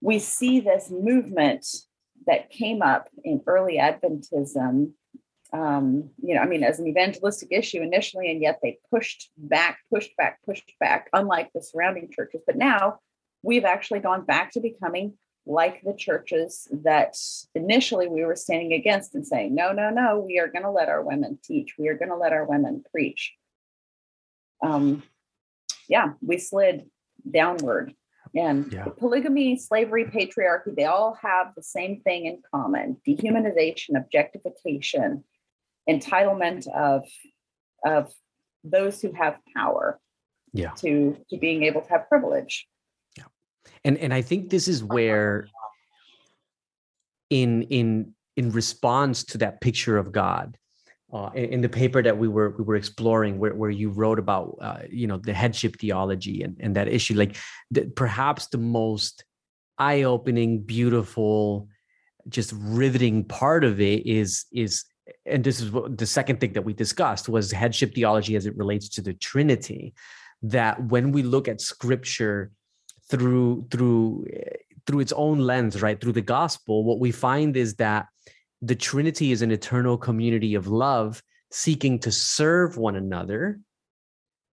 [0.00, 1.66] we see this movement
[2.26, 4.92] that came up in early Adventism,
[5.52, 9.78] um, you know, I mean, as an evangelistic issue initially, and yet they pushed back,
[9.92, 12.42] pushed back, pushed back, unlike the surrounding churches.
[12.46, 12.98] But now
[13.42, 15.14] we've actually gone back to becoming
[15.46, 17.16] like the churches that
[17.54, 20.90] initially we were standing against and saying, no, no, no, we are going to let
[20.90, 21.76] our women teach.
[21.78, 23.34] We are going to let our women preach.
[24.62, 25.02] Um,
[25.88, 26.88] yeah, we slid
[27.30, 27.94] downward.
[28.34, 28.88] And Yeah.
[28.98, 35.24] polygamy, slavery, patriarchy, they all have the same thing in common dehumanization, objectification,
[35.88, 37.04] entitlement of,
[37.86, 38.12] of
[38.64, 39.98] those who have power
[40.52, 40.72] Yeah.
[40.72, 42.68] to, to being able to have privilege.
[43.16, 43.24] Yeah.
[43.84, 45.48] And and i think this is where
[47.30, 50.56] in in in response to that picture of god
[51.12, 54.18] uh, in, in the paper that we were we were exploring where, where you wrote
[54.18, 57.36] about uh, you know the headship theology and, and that issue like
[57.70, 59.24] the, perhaps the most
[59.78, 61.68] eye-opening beautiful
[62.28, 64.84] just riveting part of it is is
[65.24, 68.56] and this is what the second thing that we discussed was headship theology as it
[68.56, 69.94] relates to the trinity
[70.42, 72.50] that when we look at scripture
[73.10, 77.74] through through eh, through its own lens right through the gospel what we find is
[77.76, 78.06] that
[78.62, 83.60] the trinity is an eternal community of love seeking to serve one another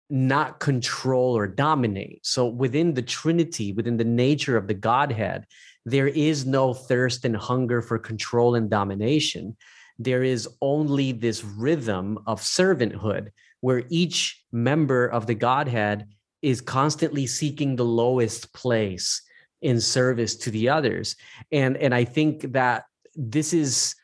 [0.10, 2.20] not control or dominate.
[2.24, 5.46] So within the trinity within the nature of the godhead
[5.86, 9.58] there is no thirst and hunger for control and domination.
[10.00, 16.08] There is only this rhythm of servanthood where each member of the godhead
[16.42, 19.22] is constantly seeking the lowest place
[19.62, 21.16] in service to the others.
[21.52, 23.96] And and i think that this is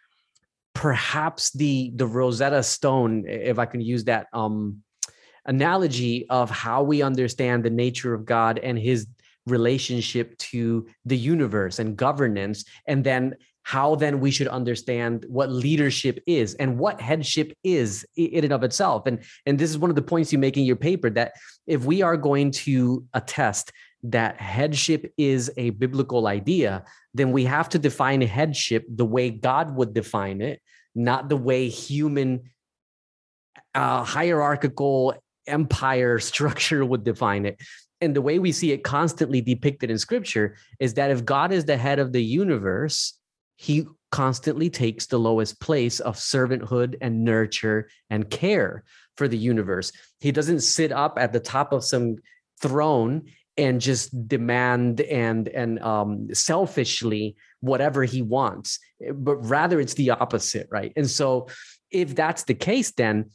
[0.73, 4.81] perhaps the the Rosetta Stone, if I can use that um,
[5.45, 9.07] analogy of how we understand the nature of God and His
[9.45, 16.23] relationship to the universe and governance, and then how then we should understand what leadership
[16.25, 19.05] is and what headship is in and of itself.
[19.05, 21.33] And and this is one of the points you make in your paper that
[21.67, 23.71] if we are going to attest
[24.03, 29.75] that headship is a biblical idea, then we have to define headship the way God
[29.75, 30.61] would define it,
[30.93, 32.51] not the way human
[33.73, 35.15] uh, hierarchical
[35.47, 37.59] empire structure would define it.
[38.01, 41.65] And the way we see it constantly depicted in scripture is that if God is
[41.65, 43.19] the head of the universe,
[43.57, 48.83] he constantly takes the lowest place of servanthood and nurture and care
[49.17, 49.91] for the universe.
[50.21, 52.15] He doesn't sit up at the top of some
[52.61, 53.25] throne
[53.59, 58.79] and just demand and and um, selfishly whatever he wants
[59.13, 60.93] but rather it's the opposite right?
[60.95, 61.47] And so
[61.91, 63.29] if that's the case then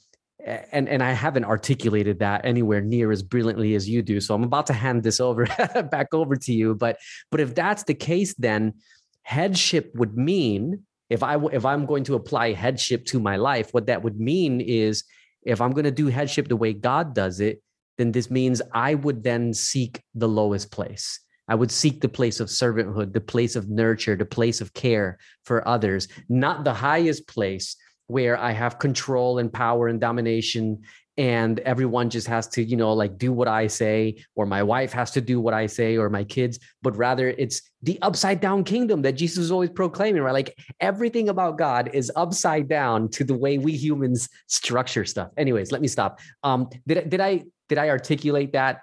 [0.46, 4.44] and and I haven't articulated that anywhere near as brilliantly as you do so I'm
[4.44, 5.46] about to hand this over
[5.90, 6.98] back over to you but
[7.30, 8.74] but if that's the case then
[9.22, 13.86] headship would mean if I if I'm going to apply headship to my life what
[13.86, 15.04] that would mean is
[15.44, 17.62] if I'm going to do headship the way God does it
[17.98, 21.20] then this means I would then seek the lowest place.
[21.46, 25.18] I would seek the place of servanthood, the place of nurture, the place of care
[25.44, 27.76] for others, not the highest place
[28.06, 30.82] where I have control and power and domination
[31.16, 34.92] and everyone just has to you know like do what i say or my wife
[34.92, 38.64] has to do what i say or my kids but rather it's the upside down
[38.64, 40.32] kingdom that jesus is always proclaiming right?
[40.32, 45.30] Like everything about god is upside down to the way we humans structure stuff.
[45.36, 46.18] Anyways let me stop.
[46.42, 48.82] Um did, did i did I articulate that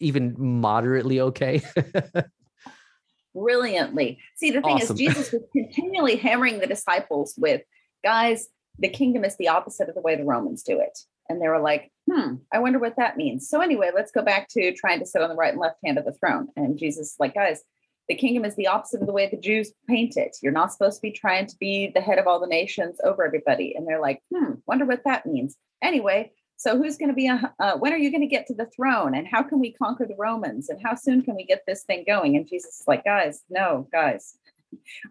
[0.00, 1.62] even moderately okay?
[3.34, 4.18] Brilliantly.
[4.36, 4.94] See, the thing awesome.
[4.94, 7.60] is, Jesus was continually hammering the disciples with,
[8.02, 10.98] guys, the kingdom is the opposite of the way the Romans do it.
[11.28, 13.48] And they were like, hmm, I wonder what that means.
[13.48, 15.98] So, anyway, let's go back to trying to sit on the right and left hand
[15.98, 16.48] of the throne.
[16.56, 17.62] And Jesus like, guys,
[18.08, 20.38] the kingdom is the opposite of the way the Jews paint it.
[20.42, 23.24] You're not supposed to be trying to be the head of all the nations over
[23.24, 23.74] everybody.
[23.76, 25.56] And they're like, hmm, wonder what that means.
[25.82, 28.54] Anyway, so who's going to be a, uh, when are you going to get to
[28.54, 31.64] the throne and how can we conquer the Romans and how soon can we get
[31.66, 32.36] this thing going?
[32.36, 34.36] And Jesus is like, guys, no, guys,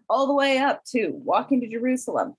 [0.08, 2.36] all the way up to walking to Jerusalem.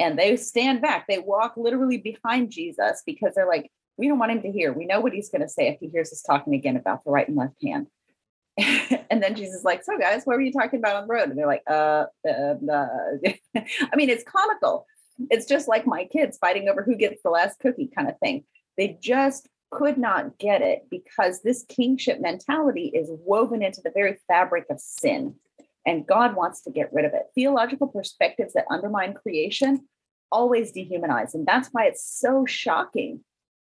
[0.00, 1.06] And they stand back.
[1.06, 4.72] They walk literally behind Jesus because they're like, we don't want him to hear.
[4.72, 7.10] We know what he's going to say if he hears us talking again about the
[7.10, 7.88] right and left hand.
[9.10, 11.28] and then Jesus is like, so guys, what were you talking about on the road?
[11.28, 13.18] And they're like, uh, uh, uh.
[13.54, 14.86] I mean, it's comical
[15.30, 18.44] it's just like my kids fighting over who gets the last cookie kind of thing.
[18.76, 24.18] They just could not get it because this kingship mentality is woven into the very
[24.28, 25.34] fabric of sin.
[25.84, 27.26] And God wants to get rid of it.
[27.34, 29.86] Theological perspectives that undermine creation
[30.32, 31.34] always dehumanize.
[31.34, 33.20] And that's why it's so shocking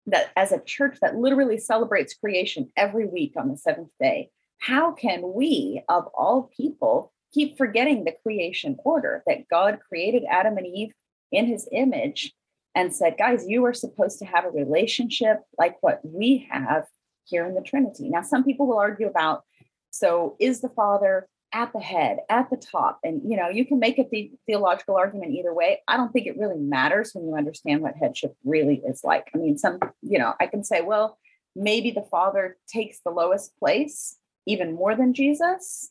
[0.07, 4.92] that as a church that literally celebrates creation every week on the seventh day, how
[4.92, 10.66] can we, of all people, keep forgetting the creation order that God created Adam and
[10.66, 10.92] Eve
[11.32, 12.32] in his image
[12.74, 16.86] and said, guys, you are supposed to have a relationship like what we have
[17.24, 18.08] here in the Trinity.
[18.08, 19.42] Now, some people will argue about
[19.90, 22.98] so is the Father at the head, at the top?
[23.02, 25.80] And you know, you can make a the- theological argument either way.
[25.88, 29.30] I don't think it really matters when you understand what headship really is like.
[29.34, 31.18] I mean, some, you know, I can say, well,
[31.56, 35.90] maybe the Father takes the lowest place even more than Jesus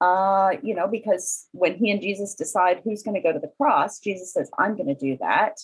[0.00, 3.52] uh, you know, because when he and Jesus decide who's going to go to the
[3.56, 5.58] cross, Jesus says, I'm going to do that.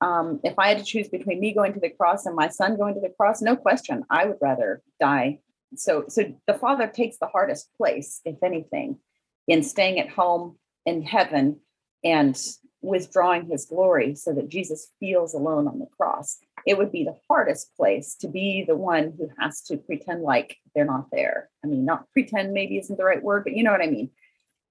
[0.00, 2.76] Um, if I had to choose between me going to the cross and my son
[2.76, 5.38] going to the cross, no question, I would rather die.
[5.76, 8.98] So, so the father takes the hardest place, if anything,
[9.46, 11.60] in staying at home in heaven
[12.04, 12.38] and
[12.82, 16.38] withdrawing his glory so that Jesus feels alone on the cross.
[16.66, 20.56] It would be the hardest place to be the one who has to pretend like
[20.74, 21.48] they're not there.
[21.64, 24.10] I mean, not pretend maybe isn't the right word, but you know what I mean.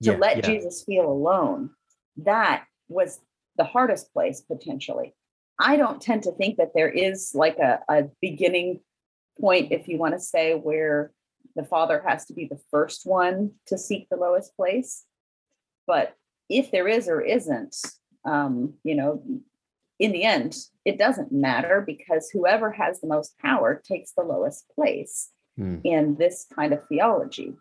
[0.03, 0.41] To yeah, let yeah.
[0.41, 1.71] Jesus feel alone,
[2.17, 3.19] that was
[3.57, 5.13] the hardest place potentially.
[5.59, 8.79] I don't tend to think that there is like a, a beginning
[9.39, 11.11] point, if you want to say, where
[11.55, 15.03] the father has to be the first one to seek the lowest place.
[15.85, 16.15] But
[16.49, 17.75] if there is or isn't,
[18.25, 19.23] um, you know,
[20.01, 24.65] in the end, it doesn't matter because whoever has the most power takes the lowest
[24.75, 25.79] place mm.
[25.83, 27.53] in this kind of theology.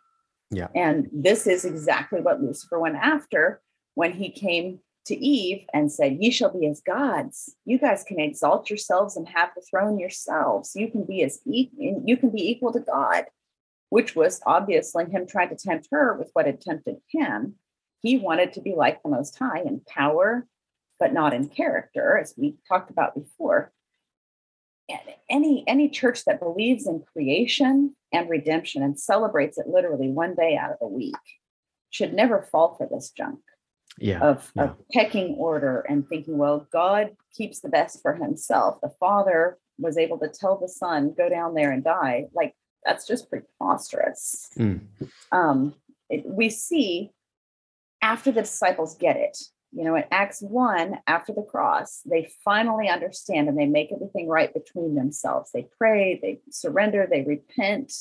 [0.51, 0.69] Yeah.
[0.75, 3.61] And this is exactly what Lucifer went after
[3.95, 7.55] when he came to Eve and said, Ye shall be as gods.
[7.65, 10.73] You guys can exalt yourselves and have the throne yourselves.
[10.75, 13.27] You can be as e- you can be equal to God,
[13.91, 17.57] which was obviously him trying to tempt her with what had tempted him
[18.01, 20.47] he wanted to be like the Most High in power,
[21.01, 23.73] but not in character, as we talked about before.
[24.89, 30.35] And any any church that believes in creation and redemption and celebrates it literally one
[30.35, 31.15] day out of the week
[31.91, 33.41] should never fall for this junk
[33.99, 34.65] yeah, of, yeah.
[34.65, 38.81] of pecking order and thinking, well, God keeps the best for himself.
[38.81, 42.27] The father was able to tell the son, go down there and die.
[42.35, 44.49] Like that's just preposterous.
[44.59, 44.81] Mm.
[45.33, 45.75] Um,
[46.09, 47.11] it, we see
[48.03, 49.39] after the disciples get it,
[49.73, 54.29] you know, in Acts 1, after the cross, they finally understand and they make everything
[54.29, 55.51] right between themselves.
[55.53, 57.93] They pray, they surrender, they repent,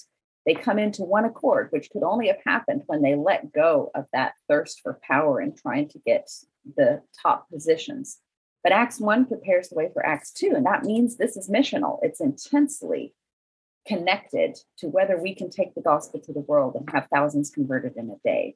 [0.45, 4.05] they come into one accord, which could only have happened when they let go of
[4.13, 6.29] that thirst for power and trying to get
[6.75, 8.17] the top positions.
[8.63, 11.99] But Acts 1 prepares the way for Acts 2, and that means this is missional.
[12.01, 13.13] It's intensely
[13.87, 17.93] connected to whether we can take the gospel to the world and have thousands converted
[17.95, 18.55] in a day.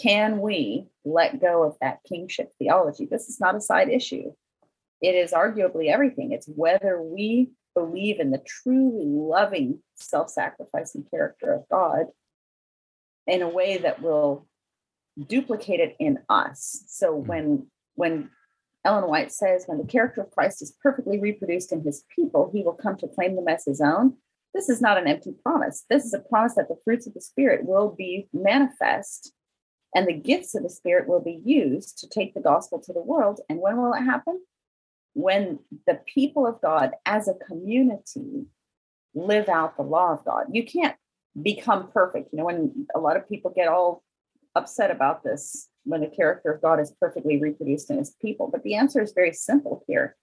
[0.00, 3.06] Can we let go of that kingship theology?
[3.06, 4.32] This is not a side issue.
[5.00, 6.32] It is arguably everything.
[6.32, 12.06] It's whether we believe in the truly loving, self sacrificing character of God
[13.26, 14.46] in a way that will
[15.26, 16.84] duplicate it in us.
[16.88, 17.26] So hmm.
[17.26, 18.30] when when
[18.84, 22.62] Ellen White says, when the character of Christ is perfectly reproduced in his people, he
[22.62, 24.14] will come to claim them as his own.
[24.54, 25.84] This is not an empty promise.
[25.88, 29.32] This is a promise that the fruits of the Spirit will be manifest
[29.94, 33.02] and the gifts of the Spirit will be used to take the gospel to the
[33.02, 33.40] world.
[33.48, 34.40] And when will it happen?
[35.14, 38.46] When the people of God as a community
[39.14, 40.46] live out the law of God.
[40.52, 40.96] You can't
[41.40, 42.30] become perfect.
[42.32, 44.02] You know, when a lot of people get all
[44.54, 48.48] upset about this, when the character of God is perfectly reproduced in his people.
[48.50, 50.16] But the answer is very simple here.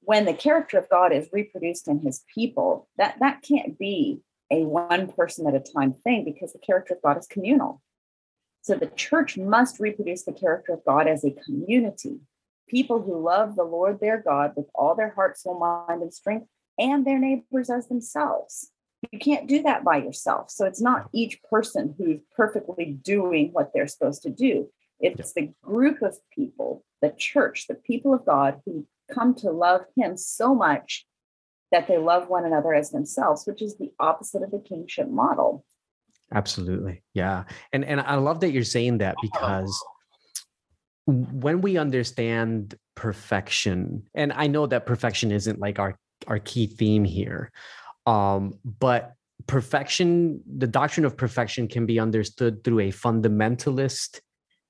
[0.00, 4.64] When the character of God is reproduced in his people, that, that can't be a
[4.64, 7.80] one person at a time thing because the character of God is communal.
[8.62, 12.20] So the church must reproduce the character of God as a community.
[12.68, 16.46] People who love the Lord their God with all their heart, soul, mind, and strength,
[16.78, 18.70] and their neighbors as themselves.
[19.10, 20.50] You can't do that by yourself.
[20.50, 24.70] So it's not each person who's perfectly doing what they're supposed to do.
[25.00, 29.82] It's the group of people, the church, the people of God who come to love
[29.96, 31.04] Him so much
[31.72, 35.64] that they love one another as themselves, which is the opposite of the kingship model.
[36.34, 37.02] Absolutely.
[37.14, 37.44] Yeah.
[37.72, 39.72] And and I love that you're saying that because
[41.06, 47.04] when we understand perfection, and I know that perfection isn't like our our key theme
[47.04, 47.50] here.
[48.06, 49.14] Um, but
[49.46, 54.20] perfection, the doctrine of perfection can be understood through a fundamentalist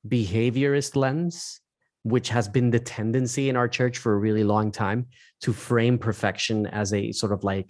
[0.07, 1.61] behaviorist lens,
[2.03, 5.07] which has been the tendency in our church for a really long time
[5.43, 7.69] to frame perfection as a sort of like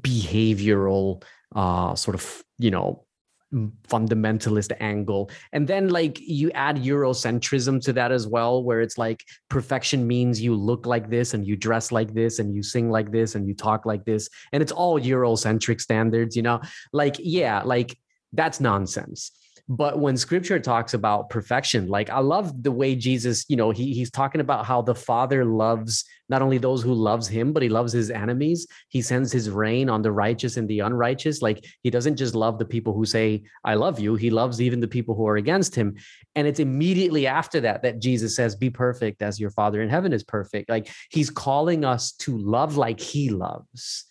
[0.00, 1.22] behavioral
[1.54, 3.04] uh sort of you know
[3.52, 5.30] fundamentalist angle.
[5.52, 10.40] And then like you add eurocentrism to that as well where it's like perfection means
[10.40, 13.46] you look like this and you dress like this and you sing like this and
[13.46, 14.28] you talk like this.
[14.52, 16.60] And it's all eurocentric standards you know?
[16.92, 17.98] Like yeah like
[18.32, 19.32] that's nonsense
[19.76, 23.94] but when scripture talks about perfection like i love the way jesus you know he,
[23.94, 27.68] he's talking about how the father loves not only those who loves him but he
[27.68, 28.66] loves his enemies.
[28.88, 31.42] He sends his rain on the righteous and the unrighteous.
[31.42, 34.14] Like he doesn't just love the people who say i love you.
[34.14, 35.94] He loves even the people who are against him.
[36.34, 40.12] And it's immediately after that that jesus says be perfect as your father in heaven
[40.12, 40.70] is perfect.
[40.70, 44.06] Like he's calling us to love like he loves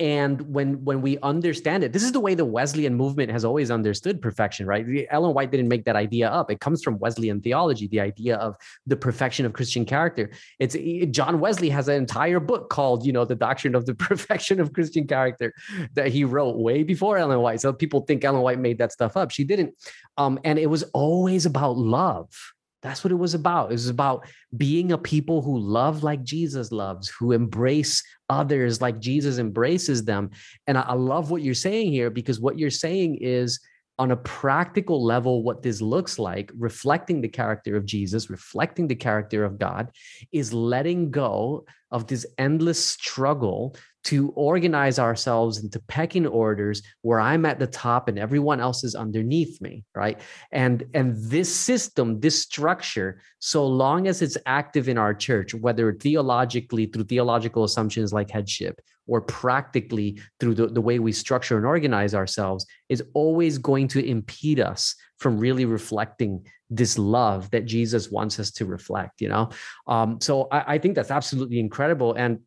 [0.00, 3.70] and when when we understand it this is the way the wesleyan movement has always
[3.70, 4.84] understood perfection right?
[5.10, 6.50] Ellen white didn't make that idea up.
[6.50, 10.30] It comes from wesleyan theology the idea of the perfection of christian character.
[10.58, 10.76] It's
[11.10, 14.72] john wesley has an entire book called you know the doctrine of the perfection of
[14.72, 15.54] christian character
[15.94, 17.60] that he wrote way before ellen white.
[17.60, 19.30] So people think ellen white made that stuff up.
[19.30, 19.74] She didn't.
[20.16, 22.53] Um, and it was always about love
[22.84, 23.70] that's what it was about.
[23.70, 24.26] It was about
[24.58, 30.30] being a people who love like Jesus loves, who embrace others like Jesus embraces them.
[30.66, 33.58] And I, love what you're saying here because what you're saying is
[33.98, 38.94] on a practical level, what this looks like, reflecting the character of Jesus, reflecting the
[38.94, 39.90] character of God,
[40.30, 41.64] is letting go
[41.94, 48.08] of this endless struggle to organize ourselves into pecking orders where I'm at the top
[48.08, 50.20] and everyone else is underneath me, right?
[50.52, 55.92] And and this system, this structure, so long as it's active in our church, whether
[55.94, 61.64] theologically through theological assumptions like headship or practically through the, the way we structure and
[61.64, 68.10] organize ourselves, is always going to impede us from really reflecting this love that Jesus
[68.10, 69.48] wants us to reflect, you know?
[69.86, 72.12] Um, so I, I think that's absolutely incredible.
[72.12, 72.40] And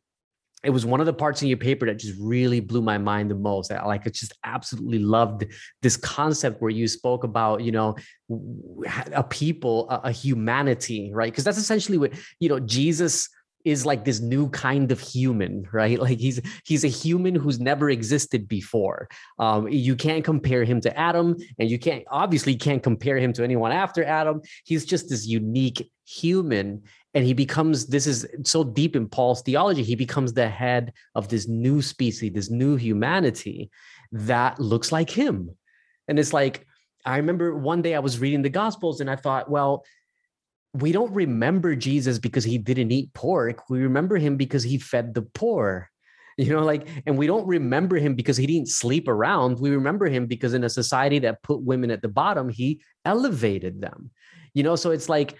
[0.64, 3.32] it was one of the parts in your paper that just really blew my mind
[3.32, 3.72] the most.
[3.72, 5.48] I like I just absolutely loved
[5.82, 7.96] this concept where you spoke about, you know,
[9.12, 11.32] a people, a, a humanity, right?
[11.32, 13.28] Because that's essentially what, you know, Jesus
[13.68, 16.00] is like this new kind of human, right?
[16.08, 19.10] Like he's he's a human who's never existed before.
[19.40, 23.44] Um, you can't compare him to Adam, and you can't obviously can't compare him to
[23.44, 24.42] anyone after Adam.
[24.64, 29.84] He's just this unique human, and he becomes this is so deep in Paul's theology.
[29.84, 33.70] He becomes the head of this new species, this new humanity
[34.12, 35.52] that looks like him,
[36.08, 36.66] and it's like.
[37.06, 39.86] I remember one day I was reading the Gospels and I thought, well,
[40.82, 43.70] we don't remember Jesus because he didn't eat pork.
[43.70, 45.90] We remember him because he fed the poor.
[46.40, 49.58] You know, like, and we don't remember him because he didn't sleep around.
[49.58, 53.82] We remember him because in a society that put women at the bottom, he elevated
[53.82, 54.12] them.
[54.54, 55.36] You know, so it's like,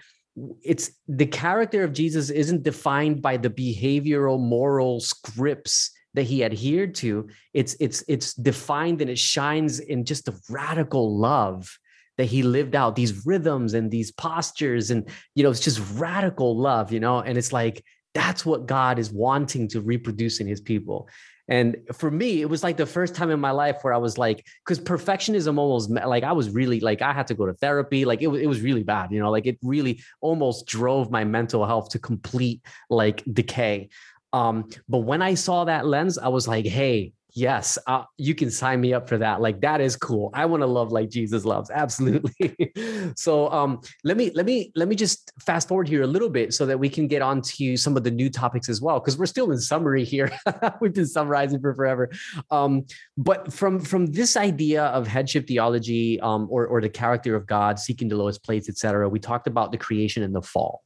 [0.60, 6.96] it's the character of Jesus isn't defined by the behavioral moral scripts that he adhered
[6.96, 7.28] to.
[7.54, 11.78] It's it's it's defined and it shines in just a radical love
[12.18, 16.56] that he lived out these rhythms and these postures and you know it's just radical
[16.56, 17.20] love you know?
[17.20, 17.82] And it's like
[18.14, 21.08] that's what god is wanting to reproduce in his people.
[21.50, 24.18] And for me it was like the first time in my life where i was
[24.18, 28.04] like because perfectionism almost like i was really like i had to go to therapy
[28.04, 29.30] like it, it was really bad you know?
[29.30, 32.60] Like it really almost drove my mental health to complete
[32.90, 33.88] like decay.
[34.34, 38.50] Um but when i saw that lens i was like hey yes uh, you can
[38.50, 41.44] sign me up for that like that is cool i want to love like jesus
[41.44, 42.72] loves absolutely.
[43.16, 46.52] So um let me let me let me just fast forward here a little bit
[46.52, 49.16] so that we can get on to some of the new topics as well because
[49.16, 50.30] we're still in summary here
[50.80, 52.10] we've been summarizing for forever.
[52.50, 52.84] Um
[53.16, 57.78] but from from this idea of headship theology um or or the character of god
[57.78, 60.82] seeking the lowest place etc we talked about the creation and the fall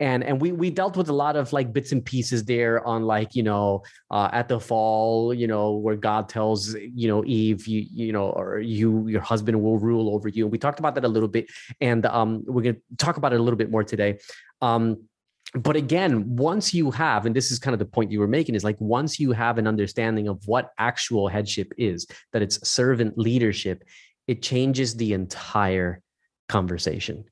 [0.00, 3.02] and and we we dealt with a lot of like bits and pieces there on
[3.02, 7.66] like you know uh, at the fall you know where god tells you know eve
[7.66, 10.44] you you know or you your husband will rule over you.
[10.44, 11.46] And we talked about that a little bit
[11.80, 14.18] and um we're going to talk about it a little bit more today.
[14.60, 15.08] Um
[15.54, 18.54] but again once you have and this is kind of the point you were making
[18.54, 23.18] is like once you have an understanding of what actual headship is that it's servant
[23.18, 23.84] leadership
[24.26, 26.00] it changes the entire
[26.48, 27.24] conversation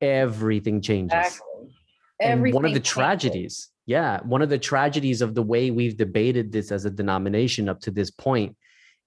[0.00, 1.16] everything changes.
[1.16, 1.44] Exactly.
[2.20, 5.96] Everything and one of the tragedies, yeah, one of the tragedies of the way we've
[5.96, 8.56] debated this as a denomination up to this point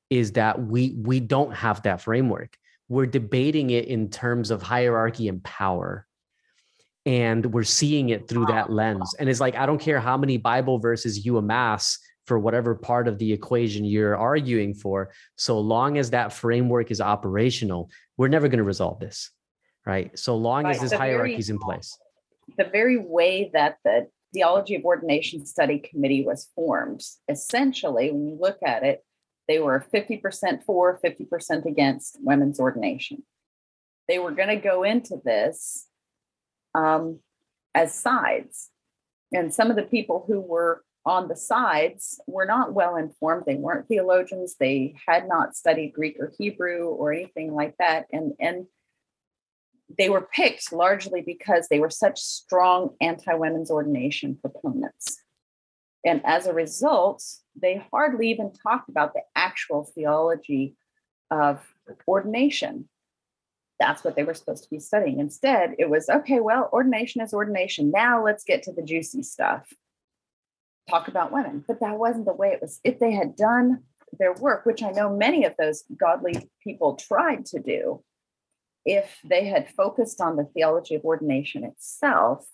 [0.09, 2.57] is that we we don't have that framework.
[2.89, 6.05] We're debating it in terms of hierarchy and power.
[7.05, 9.15] And we're seeing it through that lens.
[9.17, 13.07] And it's like, I don't care how many Bible verses you amass for whatever part
[13.07, 18.49] of the equation you're arguing for, so long as that framework is operational, we're never
[18.49, 19.31] going to resolve this
[19.87, 20.17] right?
[20.19, 20.75] So long right.
[20.75, 21.97] as this hierarchy is in place.
[22.57, 28.37] The very way that the Theology of Ordination Study Committee was formed, essentially, when you
[28.39, 29.03] look at it,
[29.47, 33.23] they were 50% for, 50% against women's ordination.
[34.09, 35.87] They were going to go into this
[36.75, 37.19] um,
[37.73, 38.69] as sides.
[39.33, 43.43] And some of the people who were on the sides were not well informed.
[43.45, 44.55] They weren't theologians.
[44.59, 48.07] They had not studied Greek or Hebrew or anything like that.
[48.11, 48.67] And, and
[49.95, 55.21] they were picked largely because they were such strong anti women's ordination proponents.
[56.05, 57.23] And as a result,
[57.59, 60.75] they hardly even talked about the actual theology
[61.31, 61.61] of
[62.07, 62.87] ordination.
[63.79, 65.19] That's what they were supposed to be studying.
[65.19, 67.91] Instead, it was okay, well, ordination is ordination.
[67.91, 69.71] Now let's get to the juicy stuff.
[70.89, 71.63] Talk about women.
[71.67, 72.79] But that wasn't the way it was.
[72.83, 73.83] If they had done
[74.17, 78.03] their work, which I know many of those godly people tried to do,
[78.87, 82.47] if they had focused on the theology of ordination itself,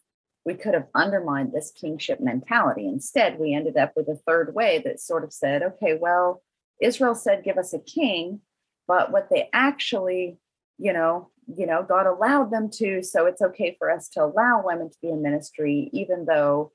[0.43, 2.87] we could have undermined this kingship mentality.
[2.87, 6.41] Instead, we ended up with a third way that sort of said, okay, well,
[6.81, 8.41] Israel said, give us a king,
[8.87, 10.39] but what they actually,
[10.79, 14.63] you know, you know, God allowed them to, so it's okay for us to allow
[14.65, 16.71] women to be in ministry, even though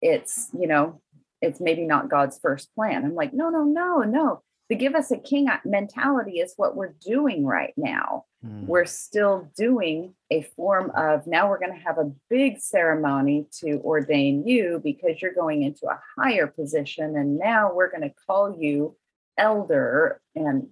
[0.00, 1.02] it's, you know,
[1.42, 3.04] it's maybe not God's first plan.
[3.04, 6.94] I'm like, no, no, no, no the give us a king mentality is what we're
[7.00, 8.24] doing right now.
[8.44, 8.66] Mm.
[8.66, 13.80] We're still doing a form of now we're going to have a big ceremony to
[13.84, 17.16] ordain you because you're going into a higher position.
[17.16, 18.96] And now we're going to call you
[19.38, 20.20] elder.
[20.34, 20.68] And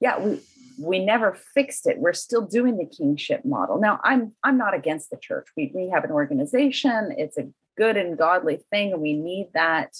[0.00, 0.40] yeah, we,
[0.78, 1.98] we never fixed it.
[1.98, 3.80] We're still doing the kingship model.
[3.80, 5.46] Now I'm I'm not against the church.
[5.56, 7.14] We we have an organization.
[7.16, 7.48] It's a
[7.78, 9.96] good and godly thing, and we need that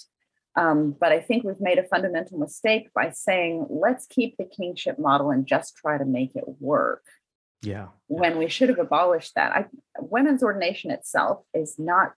[0.57, 4.99] um, but I think we've made a fundamental mistake by saying, let's keep the kingship
[4.99, 7.05] model and just try to make it work.
[7.63, 7.89] Yeah.
[8.07, 9.53] When we should have abolished that.
[9.53, 9.67] I,
[10.01, 12.13] women's ordination itself is not,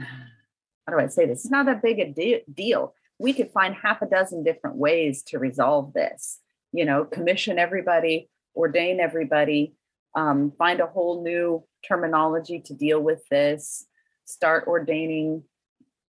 [0.00, 1.40] how do I say this?
[1.44, 2.94] It's not that big a de- deal.
[3.18, 6.38] We could find half a dozen different ways to resolve this.
[6.72, 9.74] You know, commission everybody, ordain everybody,
[10.14, 13.86] um, find a whole new terminology to deal with this,
[14.24, 15.44] start ordaining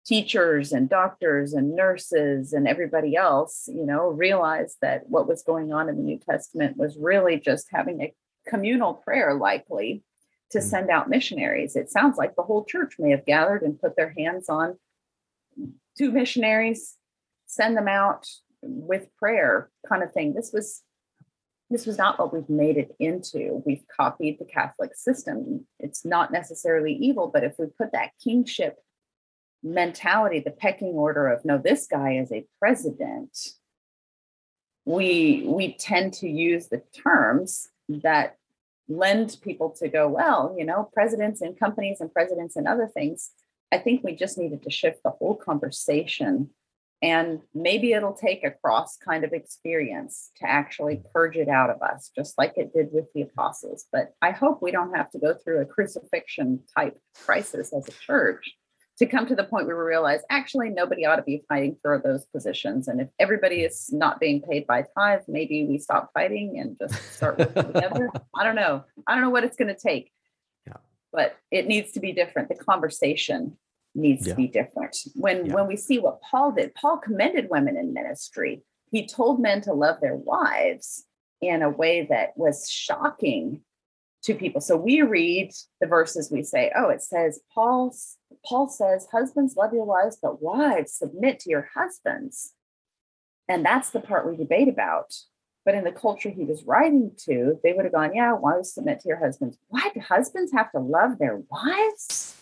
[0.09, 5.71] teachers and doctors and nurses and everybody else, you know, realized that what was going
[5.71, 8.13] on in the New Testament was really just having a
[8.49, 10.03] communal prayer, likely
[10.49, 10.63] to mm.
[10.63, 11.75] send out missionaries.
[11.75, 14.79] It sounds like the whole church may have gathered and put their hands on
[15.95, 16.95] two missionaries,
[17.45, 18.25] send them out
[18.63, 20.33] with prayer, kind of thing.
[20.33, 20.81] This was
[21.71, 23.61] this was not what we've made it into.
[23.63, 25.67] We've copied the Catholic system.
[25.79, 28.79] It's not necessarily evil, but if we put that kingship
[29.63, 33.37] mentality, the pecking order of no, this guy is a president,
[34.85, 38.37] we we tend to use the terms that
[38.87, 43.31] lend people to go, well, you know, presidents and companies and presidents and other things.
[43.71, 46.49] I think we just needed to shift the whole conversation.
[47.01, 51.03] And maybe it'll take a cross kind of experience to actually mm.
[51.13, 53.85] purge it out of us, just like it did with the apostles.
[53.91, 57.91] But I hope we don't have to go through a crucifixion type crisis as a
[57.91, 58.53] church
[58.99, 62.01] to come to the point where we realize actually nobody ought to be fighting for
[62.03, 62.89] those positions.
[62.89, 67.13] And if everybody is not being paid by tithe, maybe we stop fighting and just
[67.13, 68.11] start working together.
[68.35, 68.83] I don't know.
[69.07, 70.11] I don't know what it's going to take.
[70.67, 70.77] Yeah.
[71.13, 72.49] But it needs to be different.
[72.49, 73.57] The conversation
[73.95, 74.33] needs yeah.
[74.33, 74.97] to be different.
[75.15, 75.53] When yeah.
[75.53, 78.63] when we see what Paul did, Paul commended women in ministry.
[78.91, 81.05] He told men to love their wives
[81.41, 83.61] in a way that was shocking
[84.23, 84.59] to people.
[84.59, 87.95] So we read the verses, we say, oh, it says, Paul,
[88.45, 92.53] Paul says, husbands love your wives, but wives submit to your husbands.
[93.47, 95.13] And that's the part we debate about.
[95.65, 99.01] But in the culture he was writing to, they would have gone, yeah, wives submit
[99.01, 99.57] to your husbands.
[99.67, 102.41] Why do husbands have to love their wives?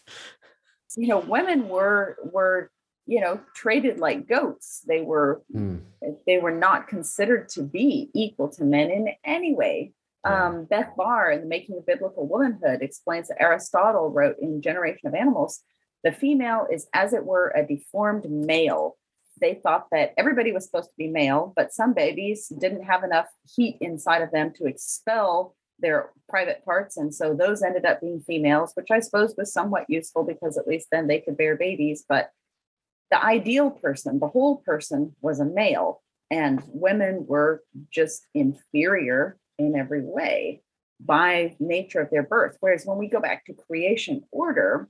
[0.96, 2.72] You know, women were were
[3.06, 5.80] you know traded like goats they were mm.
[6.26, 9.94] they were not considered to be equal to men in any way
[10.24, 15.08] um, Beth Barr in The Making of Biblical Womanhood explains that Aristotle wrote in Generation
[15.08, 15.64] of Animals
[16.04, 18.98] the female is, as it were, a deformed male.
[19.40, 23.28] They thought that everybody was supposed to be male, but some babies didn't have enough
[23.56, 26.98] heat inside of them to expel their private parts.
[26.98, 30.68] And so those ended up being females, which I suppose was somewhat useful because at
[30.68, 32.04] least then they could bear babies.
[32.08, 32.32] But
[33.12, 39.76] the ideal person, the whole person, was a male, and women were just inferior in
[39.76, 40.62] every way
[41.00, 42.58] by nature of their birth.
[42.60, 44.90] Whereas when we go back to creation order,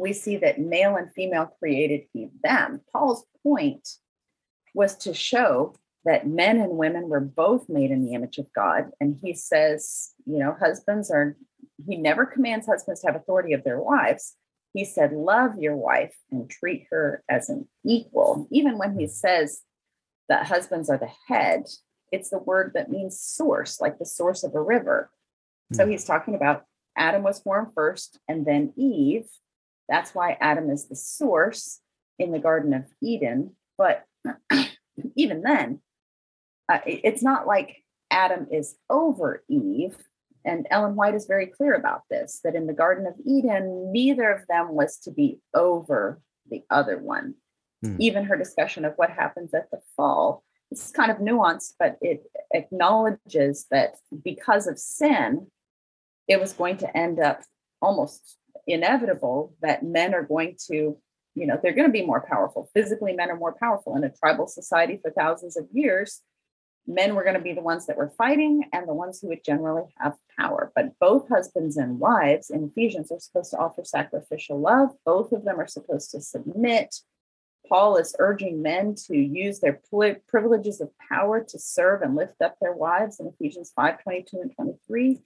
[0.00, 2.80] we see that male and female created he them.
[2.92, 3.88] Paul's point
[4.74, 5.74] was to show
[6.04, 8.90] that men and women were both made in the image of God.
[9.00, 11.36] And he says, you know, husbands are,
[11.86, 14.36] he never commands husbands to have authority of their wives.
[14.72, 18.48] He said, love your wife and treat her as an equal.
[18.50, 19.62] Even when he says
[20.28, 21.64] that husbands are the head,
[22.12, 25.10] it's the word that means source, like the source of a river.
[25.72, 25.76] Mm.
[25.76, 25.90] So hmm.
[25.90, 26.64] he's talking about
[26.96, 29.26] Adam was formed first and then Eve.
[29.90, 31.80] That's why Adam is the source
[32.18, 33.56] in the Garden of Eden.
[33.76, 34.04] But
[35.16, 35.80] even then,
[36.72, 37.76] uh, it's not like
[38.10, 39.96] Adam is over Eve.
[40.44, 44.30] And Ellen White is very clear about this that in the Garden of Eden, neither
[44.30, 47.34] of them was to be over the other one.
[47.82, 47.96] Hmm.
[47.98, 52.22] Even her discussion of what happens at the fall it's kind of nuanced, but it
[52.54, 55.48] acknowledges that because of sin,
[56.28, 57.42] it was going to end up
[57.82, 58.36] almost
[58.72, 60.96] inevitable that men are going to,
[61.34, 62.70] you know, they're going to be more powerful.
[62.74, 66.20] Physically, men are more powerful in a tribal society for thousands of years.
[66.86, 69.44] Men were going to be the ones that were fighting and the ones who would
[69.44, 70.72] generally have power.
[70.74, 74.90] But both husbands and wives in Ephesians are supposed to offer sacrificial love.
[75.04, 76.96] Both of them are supposed to submit
[77.70, 79.80] Paul is urging men to use their
[80.28, 84.52] privileges of power to serve and lift up their wives in Ephesians 5 22 and
[84.52, 85.20] 23.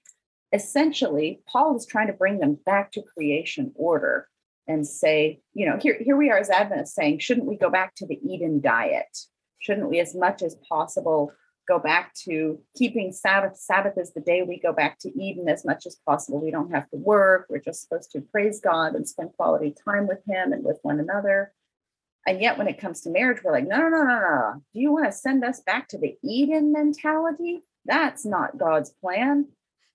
[0.55, 4.29] Essentially, Paul is trying to bring them back to creation order
[4.69, 7.97] and say, you know, here, here we are as Adventists saying, shouldn't we go back
[7.97, 9.19] to the Eden diet?
[9.59, 11.33] Shouldn't we, as much as possible,
[11.67, 13.57] go back to keeping Sabbath?
[13.57, 16.41] Sabbath is the day we go back to Eden as much as possible.
[16.41, 17.47] We don't have to work.
[17.51, 21.01] We're just supposed to praise God and spend quality time with Him and with one
[21.01, 21.53] another.
[22.27, 24.53] And yet, when it comes to marriage, we're like, no, no, no, no, no.
[24.73, 27.65] Do you want to send us back to the Eden mentality?
[27.85, 29.49] That's not God's plan.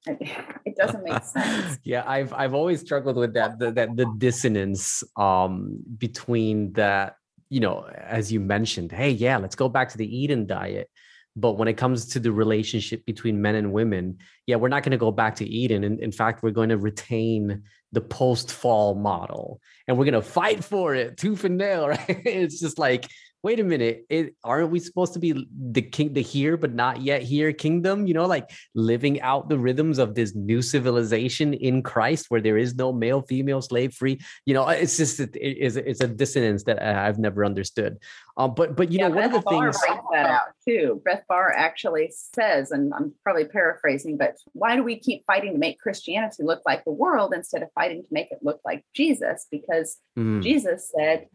[0.65, 1.79] It doesn't make sense.
[1.83, 7.15] yeah, I've I've always struggled with that the, that the dissonance um, between that
[7.49, 8.91] you know as you mentioned.
[8.91, 10.89] Hey, yeah, let's go back to the Eden diet,
[11.35, 14.91] but when it comes to the relationship between men and women yeah we're not going
[14.91, 18.95] to go back to eden in, in fact we're going to retain the post fall
[18.95, 23.07] model and we're going to fight for it tooth and nail right it's just like
[23.43, 27.01] wait a minute, it, aren't we supposed to be the king, the here but not
[27.01, 28.05] yet here kingdom?
[28.05, 32.57] You know, like living out the rhythms of this new civilization in Christ, where there
[32.57, 34.19] is no male, female, slave free.
[34.45, 37.97] You know, it's just it is it's a dissonance that I've never understood.
[38.37, 39.81] Um, but but you yeah, know, one of the Barr things
[40.11, 41.01] that out too.
[41.05, 45.59] Beth Barr actually says, and I'm probably paraphrasing, but why do we keep fighting to
[45.59, 49.47] make Christianity look like the world instead of fighting to make it look like Jesus?
[49.49, 50.41] Because mm.
[50.41, 51.27] Jesus said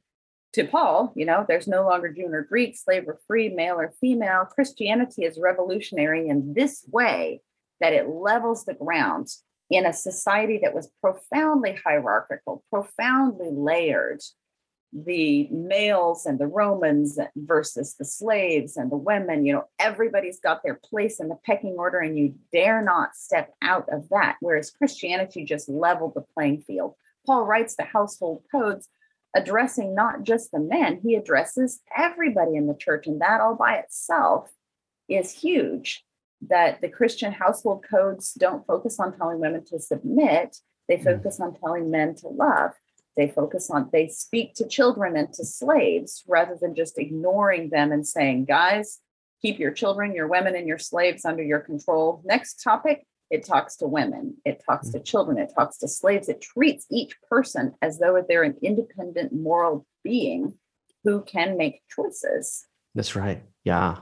[0.54, 3.92] to Paul, you know, there's no longer Jew or Greek, slave or free, male or
[4.00, 4.44] female.
[4.44, 7.40] Christianity is revolutionary in this way
[7.80, 9.28] that it levels the ground
[9.68, 14.22] in a society that was profoundly hierarchical, profoundly layered.
[14.92, 20.62] The males and the Romans versus the slaves and the women, you know, everybody's got
[20.62, 24.36] their place in the pecking order, and you dare not step out of that.
[24.38, 26.94] Whereas Christianity just leveled the playing field.
[27.26, 28.88] Paul writes the household codes
[29.34, 33.06] addressing not just the men, he addresses everybody in the church.
[33.06, 34.50] And that all by itself
[35.08, 36.04] is huge.
[36.48, 40.56] That the Christian household codes don't focus on telling women to submit,
[40.88, 41.04] they hmm.
[41.04, 42.72] focus on telling men to love.
[43.16, 47.92] They focus on, they speak to children and to slaves rather than just ignoring them
[47.92, 48.98] and saying, guys,
[49.40, 52.22] keep your children, your women, and your slaves under your control.
[52.24, 55.04] Next topic it talks to women, it talks to mm.
[55.04, 56.28] children, it talks to slaves.
[56.28, 60.54] It treats each person as though they're an independent moral being
[61.04, 62.66] who can make choices.
[62.94, 63.42] That's right.
[63.64, 63.98] Yeah.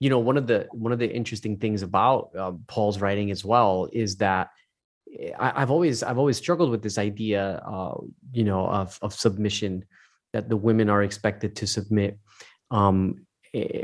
[0.00, 3.44] You know, one of the one of the interesting things about uh, Paul's writing as
[3.44, 4.50] well is that
[5.18, 7.94] eh, I, have always I've always struggled with this idea, uh,
[8.32, 9.84] you know, of of submission
[10.32, 12.18] that the women are expected to submit.
[12.70, 13.25] Um,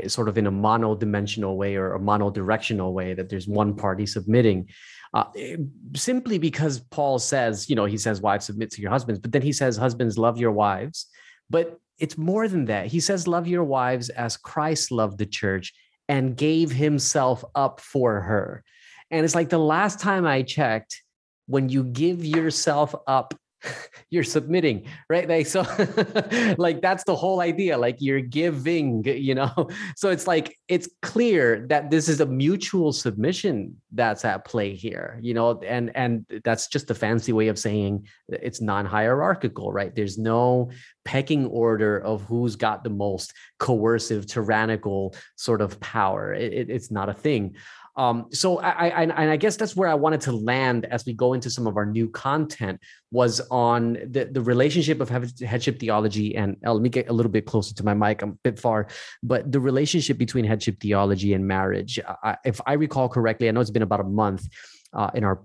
[0.07, 4.69] sort of in a mono-dimensional way or a mono-directional way that there's one party submitting
[5.13, 5.57] uh, eh,
[5.95, 9.41] simply because paul says you know he says wives submit to your husbands but then
[9.41, 11.07] he says husbands love your wives.
[11.49, 12.87] But it's more than that.
[12.87, 15.73] He says love your wives as christ loved the church
[16.07, 18.63] and gave himself up for her.
[19.09, 21.01] And it's like the last time i checked
[21.47, 23.33] when you give yourself up
[24.09, 25.27] you're submitting right?
[25.27, 25.61] Like so
[26.57, 29.51] like that's the whole idea like you're giving you know?
[29.95, 35.19] So it's like it's clear that this is a mutual submission that's at play here
[35.21, 35.61] you know?
[35.61, 39.95] And and that's just a fancy way of saying it's non-hierarchical right?
[39.95, 40.71] There's no
[41.05, 46.33] pecking order of who's got the most coercive tyrannical sort of power.
[46.33, 47.55] It, it, it's not a thing
[47.95, 51.13] um, so I, I, and I guess that's where I wanted to land as we
[51.13, 52.79] go into some of our new content
[53.11, 55.09] was on the, the relationship of
[55.41, 58.21] headship theology and uh, let me get a little bit closer to my mic.
[58.21, 58.87] I'm a bit far,
[59.21, 61.99] but the relationship between headship theology and marriage.
[62.23, 64.47] I, if I recall correctly, I know it's been about a month
[64.93, 65.41] uh, in our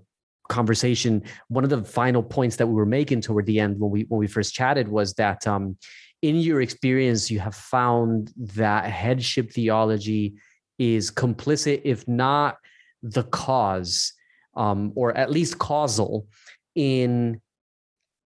[0.47, 1.23] conversation.
[1.49, 4.19] One of the final points that we were making toward the end when we when
[4.19, 5.77] we first chatted was that um,
[6.21, 10.35] in your experience, you have found that headship theology
[10.79, 12.57] is complicit, if not
[13.03, 14.13] the cause,
[14.55, 16.27] um, or at least causal,
[16.75, 17.39] in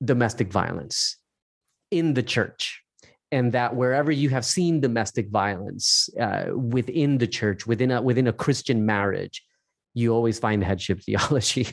[0.05, 1.16] domestic violence
[1.90, 2.82] in the church.
[3.30, 8.26] And that wherever you have seen domestic violence uh, within the church, within a within
[8.28, 9.42] a Christian marriage,
[9.94, 11.68] you always find headship theology.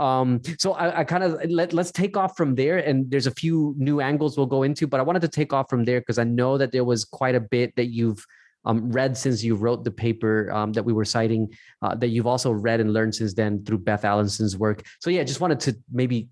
[0.00, 3.34] Um, so I, I kind of let let's take off from there, and there's a
[3.34, 6.18] few new angles we'll go into, but I wanted to take off from there because
[6.18, 8.24] I know that there was quite a bit that you've
[8.64, 11.52] um, read since you wrote the paper um, that we were citing,
[11.82, 14.84] uh, that you've also read and learned since then through Beth Allison's work.
[15.00, 16.28] So yeah, just wanted to maybe,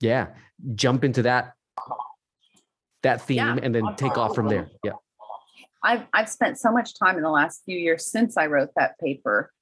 [0.00, 0.28] yeah,
[0.74, 1.52] jump into that
[3.02, 3.56] that theme yeah.
[3.62, 4.68] and then take off from there.
[4.82, 4.92] Yeah.
[5.82, 8.98] I've I've spent so much time in the last few years since I wrote that
[8.98, 9.52] paper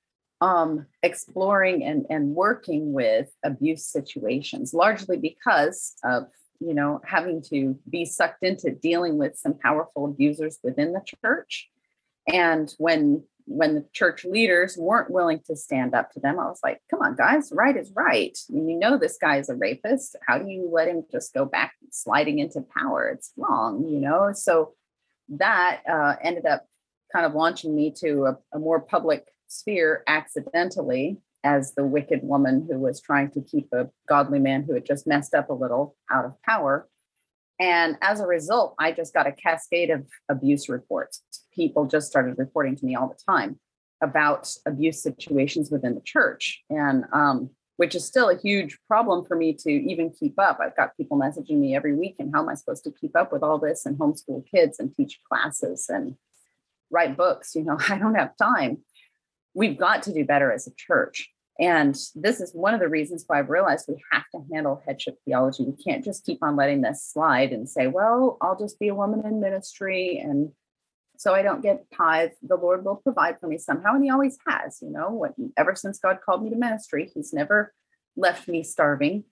[0.40, 6.26] um, exploring and, and working with abuse situations, largely because of
[6.60, 11.68] you know having to be sucked into dealing with some powerful abusers within the church
[12.26, 16.60] and when when the church leaders weren't willing to stand up to them, I was
[16.62, 18.38] like, come on, guys, right is right.
[18.48, 20.16] You know this guy is a rapist.
[20.26, 23.08] How do you let him just go back sliding into power?
[23.08, 24.30] It's wrong, you know?
[24.32, 24.74] So
[25.28, 26.66] that uh, ended up
[27.12, 32.66] kind of launching me to a, a more public sphere accidentally as the wicked woman
[32.70, 35.96] who was trying to keep a godly man who had just messed up a little
[36.10, 36.88] out of power.
[37.62, 41.22] And as a result, I just got a cascade of abuse reports.
[41.54, 43.60] People just started reporting to me all the time
[44.02, 46.64] about abuse situations within the church.
[46.68, 50.58] And um, which is still a huge problem for me to even keep up.
[50.60, 53.32] I've got people messaging me every week, and how am I supposed to keep up
[53.32, 56.16] with all this and homeschool kids and teach classes and
[56.90, 57.54] write books?
[57.54, 58.78] You know, I don't have time.
[59.54, 61.30] we've got to do better as a church.
[61.62, 65.16] And this is one of the reasons why I've realized we have to handle headship
[65.24, 65.62] theology.
[65.62, 68.94] We can't just keep on letting this slide and say, well, I'll just be a
[68.96, 70.50] woman in ministry and
[71.18, 72.30] so I don't get tithe.
[72.42, 73.94] The Lord will provide for me somehow.
[73.94, 77.32] And he always has, you know, what ever since God called me to ministry, he's
[77.32, 77.72] never
[78.16, 79.22] left me starving.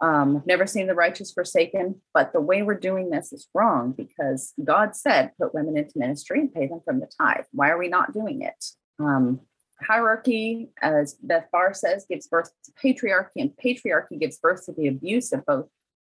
[0.00, 4.52] Um, never seen the righteous forsaken, but the way we're doing this is wrong because
[4.62, 7.46] God said, put women into ministry and pay them from the tithe.
[7.50, 8.64] Why are we not doing it?
[9.00, 9.40] Um,
[9.80, 14.88] hierarchy, as Beth Barr says, gives birth to patriarchy, and patriarchy gives birth to the
[14.88, 15.66] abuse of both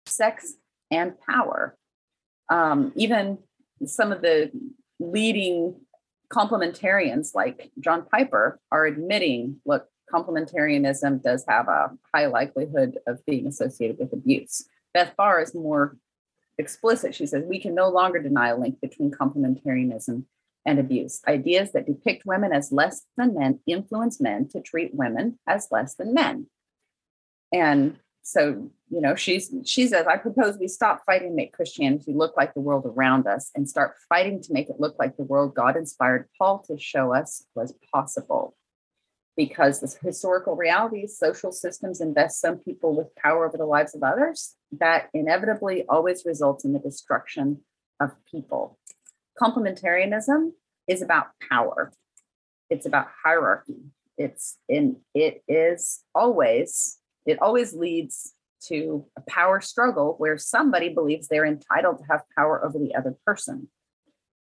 [0.06, 0.54] sex
[0.90, 1.76] and power.
[2.48, 3.38] Um, even
[3.86, 4.50] some of the
[4.98, 5.76] leading
[6.28, 13.46] complementarians like John Piper are admitting, look, complementarianism does have a high likelihood of being
[13.46, 14.66] associated with abuse.
[14.92, 15.96] Beth Barr is more
[16.58, 17.14] explicit.
[17.14, 20.24] She says we can no longer deny a link between complementarianism
[20.64, 21.20] and abuse.
[21.26, 25.94] Ideas that depict women as less than men influence men to treat women as less
[25.94, 26.46] than men.
[27.52, 32.12] And so, you know, she's she says, I propose we stop fighting to make Christianity
[32.12, 35.24] look like the world around us and start fighting to make it look like the
[35.24, 38.54] world God inspired Paul to show us was possible
[39.36, 44.02] because the historical realities, social systems invest some people with power over the lives of
[44.02, 47.62] others, that inevitably always results in the destruction
[47.98, 48.78] of people.
[49.40, 50.52] Complementarianism
[50.88, 51.92] is about power.
[52.70, 53.78] It's about hierarchy.
[54.18, 58.34] It's in it is always, it always leads
[58.68, 63.16] to a power struggle where somebody believes they're entitled to have power over the other
[63.26, 63.68] person.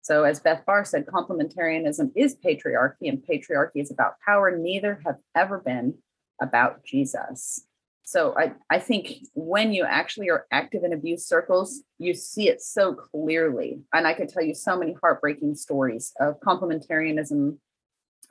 [0.01, 4.55] So, as Beth Barr said, complementarianism is patriarchy, and patriarchy is about power.
[4.55, 5.95] Neither have ever been
[6.39, 7.65] about Jesus.
[8.05, 12.61] So, I, I think when you actually are active in abuse circles, you see it
[12.61, 13.81] so clearly.
[13.93, 17.57] And I could tell you so many heartbreaking stories of complementarianism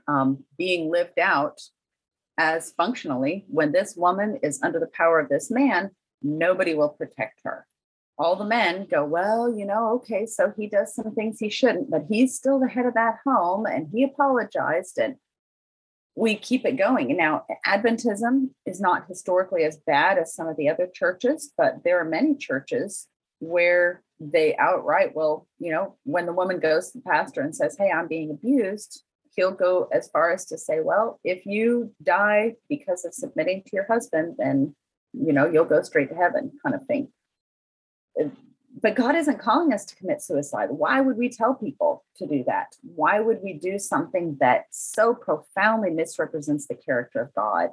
[0.09, 1.61] um, being lived out
[2.39, 5.91] as functionally when this woman is under the power of this man,
[6.23, 7.67] nobody will protect her
[8.19, 11.91] all the men go, well, you know, okay, so he does some things he shouldn't,
[11.91, 15.17] but he's still the head of that home and he apologized and
[16.17, 17.17] we keep it going.
[17.17, 22.01] Now Adventism is not historically as bad as some of the other churches, but there
[22.01, 23.09] are many churches
[23.41, 27.77] where they outright will, you know, when the woman goes to the pastor and says,
[27.77, 29.03] Hey, I'm being abused,
[29.35, 33.71] he'll go as far as to say, Well, if you die because of submitting to
[33.73, 34.75] your husband, then
[35.13, 37.09] you know, you'll go straight to heaven, kind of thing
[38.83, 40.69] but God isn't calling us to commit suicide.
[40.71, 42.77] Why would we tell people to do that?
[42.83, 47.71] Why would we do something that so profoundly misrepresents the character of God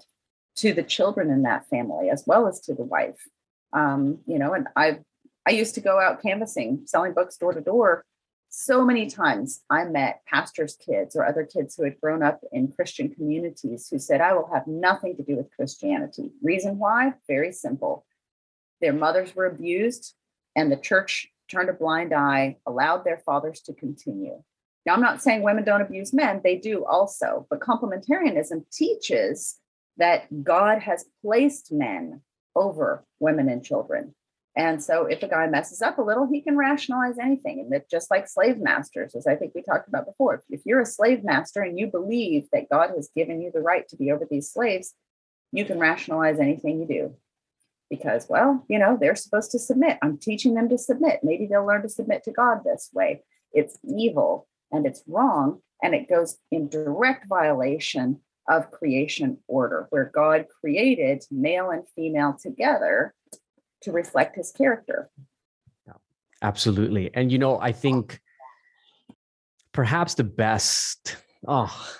[0.57, 3.27] to the children in that family as well as to the wife?
[3.73, 4.99] Um, you know, and I
[5.47, 8.05] I used to go out canvassing, selling books door to door.
[8.49, 12.71] So many times I met pastors' kids or other kids who had grown up in
[12.73, 16.31] Christian communities who said, I will have nothing to do with Christianity.
[16.43, 17.13] Reason why?
[17.27, 18.05] Very simple.
[18.81, 20.13] Their mothers were abused,
[20.55, 24.41] and the church turned a blind eye, allowed their fathers to continue.
[24.85, 29.57] Now, I'm not saying women don't abuse men, they do also, but complementarianism teaches
[29.97, 32.21] that God has placed men
[32.55, 34.15] over women and children.
[34.55, 37.61] And so if a guy messes up a little, he can rationalize anything.
[37.61, 40.81] And that just like slave masters, as I think we talked about before, if you're
[40.81, 44.11] a slave master and you believe that God has given you the right to be
[44.11, 44.93] over these slaves,
[45.53, 47.15] you can rationalize anything you do
[47.91, 49.99] because, well, you know, they're supposed to submit.
[50.01, 51.19] I'm teaching them to submit.
[51.21, 53.21] Maybe they'll learn to submit to God this way.
[53.51, 55.61] It's evil and it's wrong.
[55.83, 62.37] And it goes in direct violation of creation order, where God created male and female
[62.41, 63.13] together
[63.81, 65.09] to reflect his character.
[66.41, 67.11] Absolutely.
[67.13, 68.19] And, you know, I think
[69.73, 71.17] perhaps the best,
[71.47, 71.93] oh,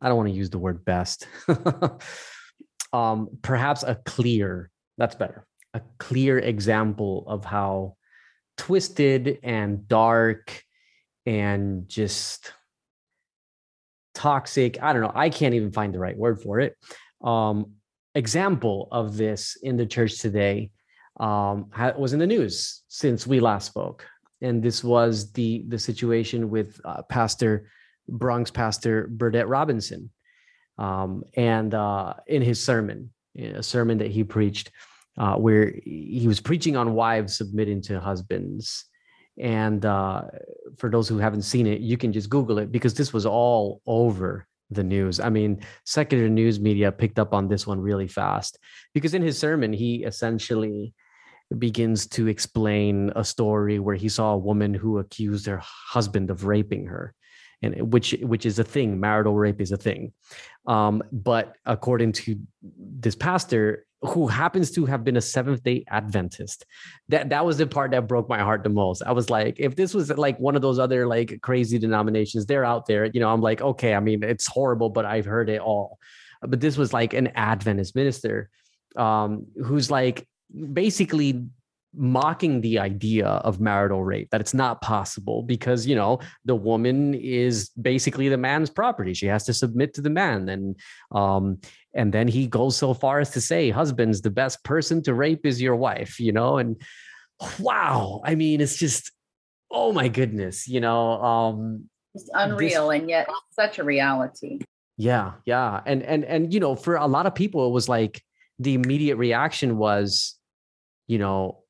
[0.00, 1.26] I don't want to use the word best.
[2.92, 5.46] um, perhaps a clear that's better.
[5.72, 7.96] A clear example of how
[8.56, 10.62] twisted and dark
[11.26, 12.52] and just
[14.14, 14.80] toxic.
[14.82, 15.12] I don't know.
[15.14, 16.76] I can't even find the right word for it.
[17.22, 17.72] Um,
[18.14, 20.70] example of this in the church today
[21.18, 24.06] um, was in the news since we last spoke,
[24.40, 27.68] and this was the the situation with uh, Pastor
[28.08, 30.10] Bronx Pastor Burdett Robinson,
[30.78, 34.70] um, and uh, in his sermon, a sermon that he preached
[35.16, 38.86] uh, where he was preaching on wives submitting to husbands.
[39.38, 40.22] And uh,
[40.78, 43.80] for those who haven't seen it, you can just Google it because this was all
[43.86, 45.20] over the news.
[45.20, 48.58] I mean, secular news media picked up on this one really fast
[48.92, 50.94] because in his sermon, he essentially
[51.58, 56.44] begins to explain a story where he saw a woman who accused her husband of
[56.44, 57.14] raping her.
[57.62, 59.00] And which which is a thing.
[59.00, 60.12] Marital rape is a thing.
[60.66, 62.38] Um, but according to
[62.78, 66.66] this pastor, who happens to have been a Seventh Day Adventist,
[67.08, 69.02] that that was the part that broke my heart the most.
[69.02, 72.64] I was like, if this was like one of those other like crazy denominations, they're
[72.64, 73.06] out there.
[73.06, 75.98] You know, I'm like, okay, I mean, it's horrible, but I've heard it all.
[76.42, 78.50] But this was like an Adventist minister
[78.96, 80.26] um, who's like
[80.72, 81.46] basically
[81.96, 87.14] mocking the idea of marital rape that it's not possible because you know the woman
[87.14, 89.14] is basically the man's property.
[89.14, 90.48] She has to submit to the man.
[90.48, 90.76] And
[91.12, 91.58] um
[91.94, 95.46] and then he goes so far as to say husbands the best person to rape
[95.46, 96.58] is your wife you know?
[96.58, 96.80] And
[97.58, 98.20] wow.
[98.24, 99.12] I mean it's just
[99.70, 104.60] oh my goodness you know um it's unreal this, and yet such a reality.
[104.96, 105.80] Yeah yeah.
[105.86, 108.22] And and and you know for a lot of people it was like
[108.58, 110.38] the immediate reaction was
[111.06, 111.63] you know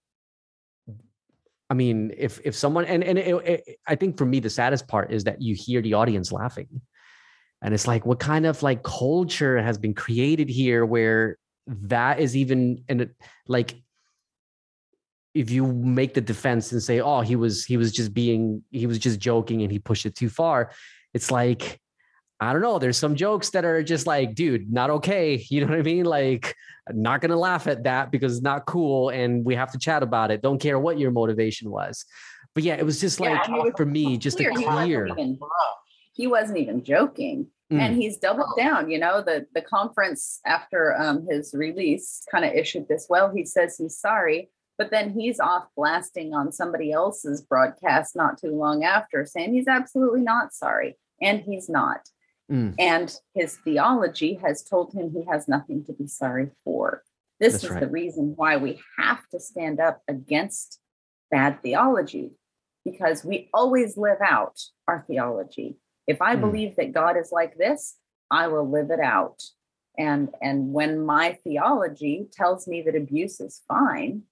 [1.75, 4.87] I mean, if if someone and and it, it, I think for me the saddest
[4.87, 6.69] part is that you hear the audience laughing,
[7.63, 12.37] and it's like what kind of like culture has been created here where that is
[12.37, 13.11] even and
[13.49, 13.75] like
[15.35, 18.87] if you make the defense and say oh he was he was just being he
[18.87, 20.71] was just joking and he pushed it too far
[21.13, 21.81] it's like
[22.45, 22.79] I don't know.
[22.79, 25.45] There's some jokes that are just like, dude, not okay.
[25.51, 26.05] You know what I mean?
[26.05, 26.57] Like,
[26.93, 30.31] not gonna laugh at that because it's not cool, and we have to chat about
[30.31, 30.43] it.
[30.43, 32.05] Don't care what your motivation was.
[32.55, 34.59] But yeah, it was just like yeah, for me, just a clear.
[34.59, 35.39] He wasn't even,
[36.13, 37.81] he wasn't even joking, mm.
[37.81, 38.91] and he's doubled down.
[38.91, 43.07] You know, the the conference after um, his release kind of issued this.
[43.09, 48.39] Well, he says he's sorry, but then he's off blasting on somebody else's broadcast not
[48.41, 52.01] too long after, saying he's absolutely not sorry, and he's not.
[52.51, 52.75] Mm.
[52.79, 57.03] And his theology has told him he has nothing to be sorry for.
[57.41, 57.81] This That's is right.
[57.81, 60.79] the reason why we have to stand up against
[61.31, 62.33] bad theology
[62.85, 65.79] because we always live out our theology.
[66.07, 66.41] If I mm.
[66.43, 67.97] believe that God is like this,
[68.31, 69.43] I will live it out.
[69.97, 74.23] And and when my theology tells me that abuse is fine,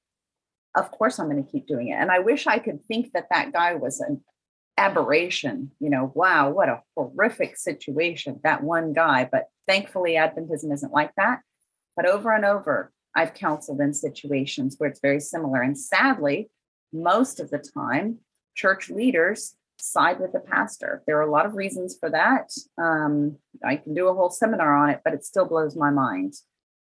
[0.76, 1.94] of course I'm going to keep doing it.
[1.94, 4.22] And I wish I could think that that guy was an
[4.76, 5.70] aberration.
[5.80, 9.28] You know, wow, what a horrific situation, that one guy.
[9.30, 11.40] But thankfully, Adventism isn't like that.
[11.96, 15.60] But over and over, I've counseled in situations where it's very similar.
[15.60, 16.50] And sadly,
[16.92, 18.18] most of the time,
[18.54, 21.02] church leaders side with the pastor.
[21.06, 22.50] There are a lot of reasons for that.
[22.80, 26.34] Um, I can do a whole seminar on it, but it still blows my mind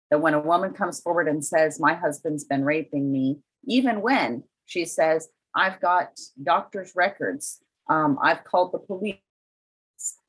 [0.10, 4.44] that when a woman comes forward and says, My husband's been raping me, even when
[4.66, 6.10] she says, I've got
[6.42, 9.18] doctor's records um, I've called the police.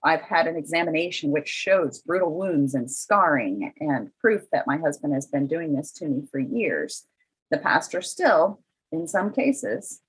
[0.03, 5.13] I've had an examination which shows brutal wounds and scarring and proof that my husband
[5.15, 7.07] has been doing this to me for years.
[7.51, 10.01] The pastor still, in some cases,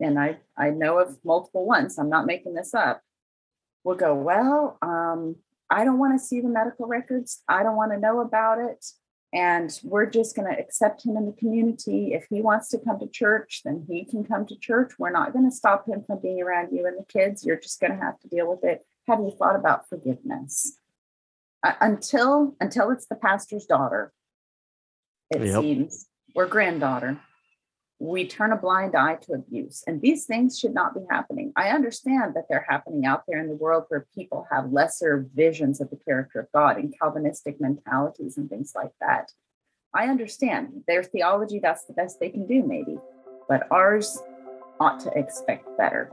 [0.00, 3.00] and I, I know of multiple ones, I'm not making this up,
[3.84, 5.36] will go, Well, um,
[5.70, 7.42] I don't want to see the medical records.
[7.48, 8.84] I don't want to know about it
[9.36, 12.14] and we're just going to accept him in the community.
[12.14, 14.92] If he wants to come to church, then he can come to church.
[14.98, 17.44] We're not going to stop him from being around you and the kids.
[17.44, 18.86] You're just going to have to deal with it.
[19.06, 20.78] Have you thought about forgiveness?
[21.62, 24.10] Uh, until until it's the pastor's daughter,
[25.30, 25.60] it yep.
[25.60, 27.20] seems, or granddaughter,
[27.98, 29.82] we turn a blind eye to abuse.
[29.86, 31.52] And these things should not be happening.
[31.56, 35.80] I understand that they're happening out there in the world where people have lesser visions
[35.80, 39.32] of the character of God and Calvinistic mentalities and things like that.
[39.94, 42.98] I understand their theology, that's the best they can do, maybe.
[43.48, 44.20] But ours
[44.78, 46.10] ought to expect better.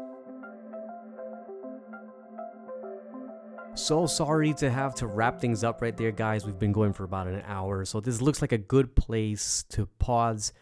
[3.75, 6.45] So sorry to have to wrap things up right there, guys.
[6.45, 7.83] We've been going for about an hour.
[7.83, 10.53] So this looks like a good place to pause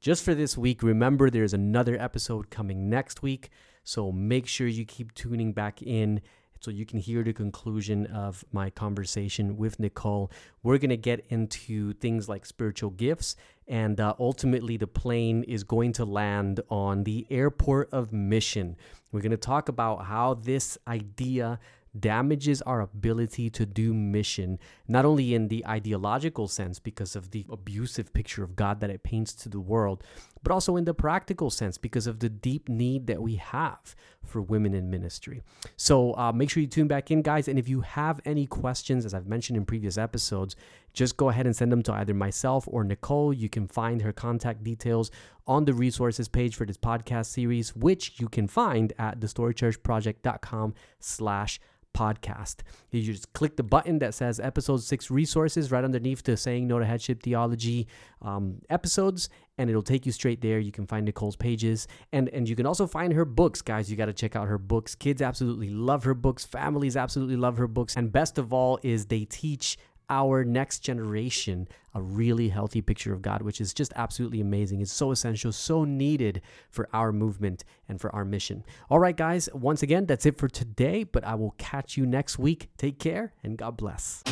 [0.00, 0.82] just for this week.
[0.82, 3.50] Remember, there's another episode coming next week.
[3.84, 6.20] So make sure you keep tuning back in
[6.60, 10.30] so you can hear the conclusion of my conversation with Nicole.
[10.62, 13.34] We're going to get into things like spiritual gifts,
[13.66, 18.76] and uh, ultimately, the plane is going to land on the airport of mission.
[19.10, 21.58] We're going to talk about how this idea
[21.98, 27.44] damages our ability to do mission, not only in the ideological sense because of the
[27.50, 30.02] abusive picture of God that it paints to the world,
[30.42, 34.40] but also in the practical sense because of the deep need that we have for
[34.40, 35.42] women in ministry.
[35.76, 37.48] So uh, make sure you tune back in, guys.
[37.48, 40.56] And if you have any questions, as I've mentioned in previous episodes,
[40.92, 43.32] just go ahead and send them to either myself or Nicole.
[43.32, 45.10] You can find her contact details
[45.46, 51.60] on the resources page for this podcast series, which you can find at thestorychurchproject.com slash
[51.94, 52.56] podcast.
[52.90, 56.78] You just click the button that says episode six resources right underneath the saying no
[56.78, 57.86] to headship theology
[58.22, 59.28] um, episodes,
[59.58, 60.58] and it'll take you straight there.
[60.58, 63.90] You can find Nicole's pages, and and you can also find her books, guys.
[63.90, 64.94] You got to check out her books.
[64.94, 66.44] Kids absolutely love her books.
[66.44, 69.76] Families absolutely love her books, and best of all is they teach
[70.10, 74.80] our next generation a really healthy picture of God, which is just absolutely amazing.
[74.80, 78.64] It's so essential, so needed for our movement and for our mission.
[78.88, 82.38] All right, guys, once again, that's it for today, but I will catch you next
[82.38, 82.70] week.
[82.76, 84.22] Take care and God bless.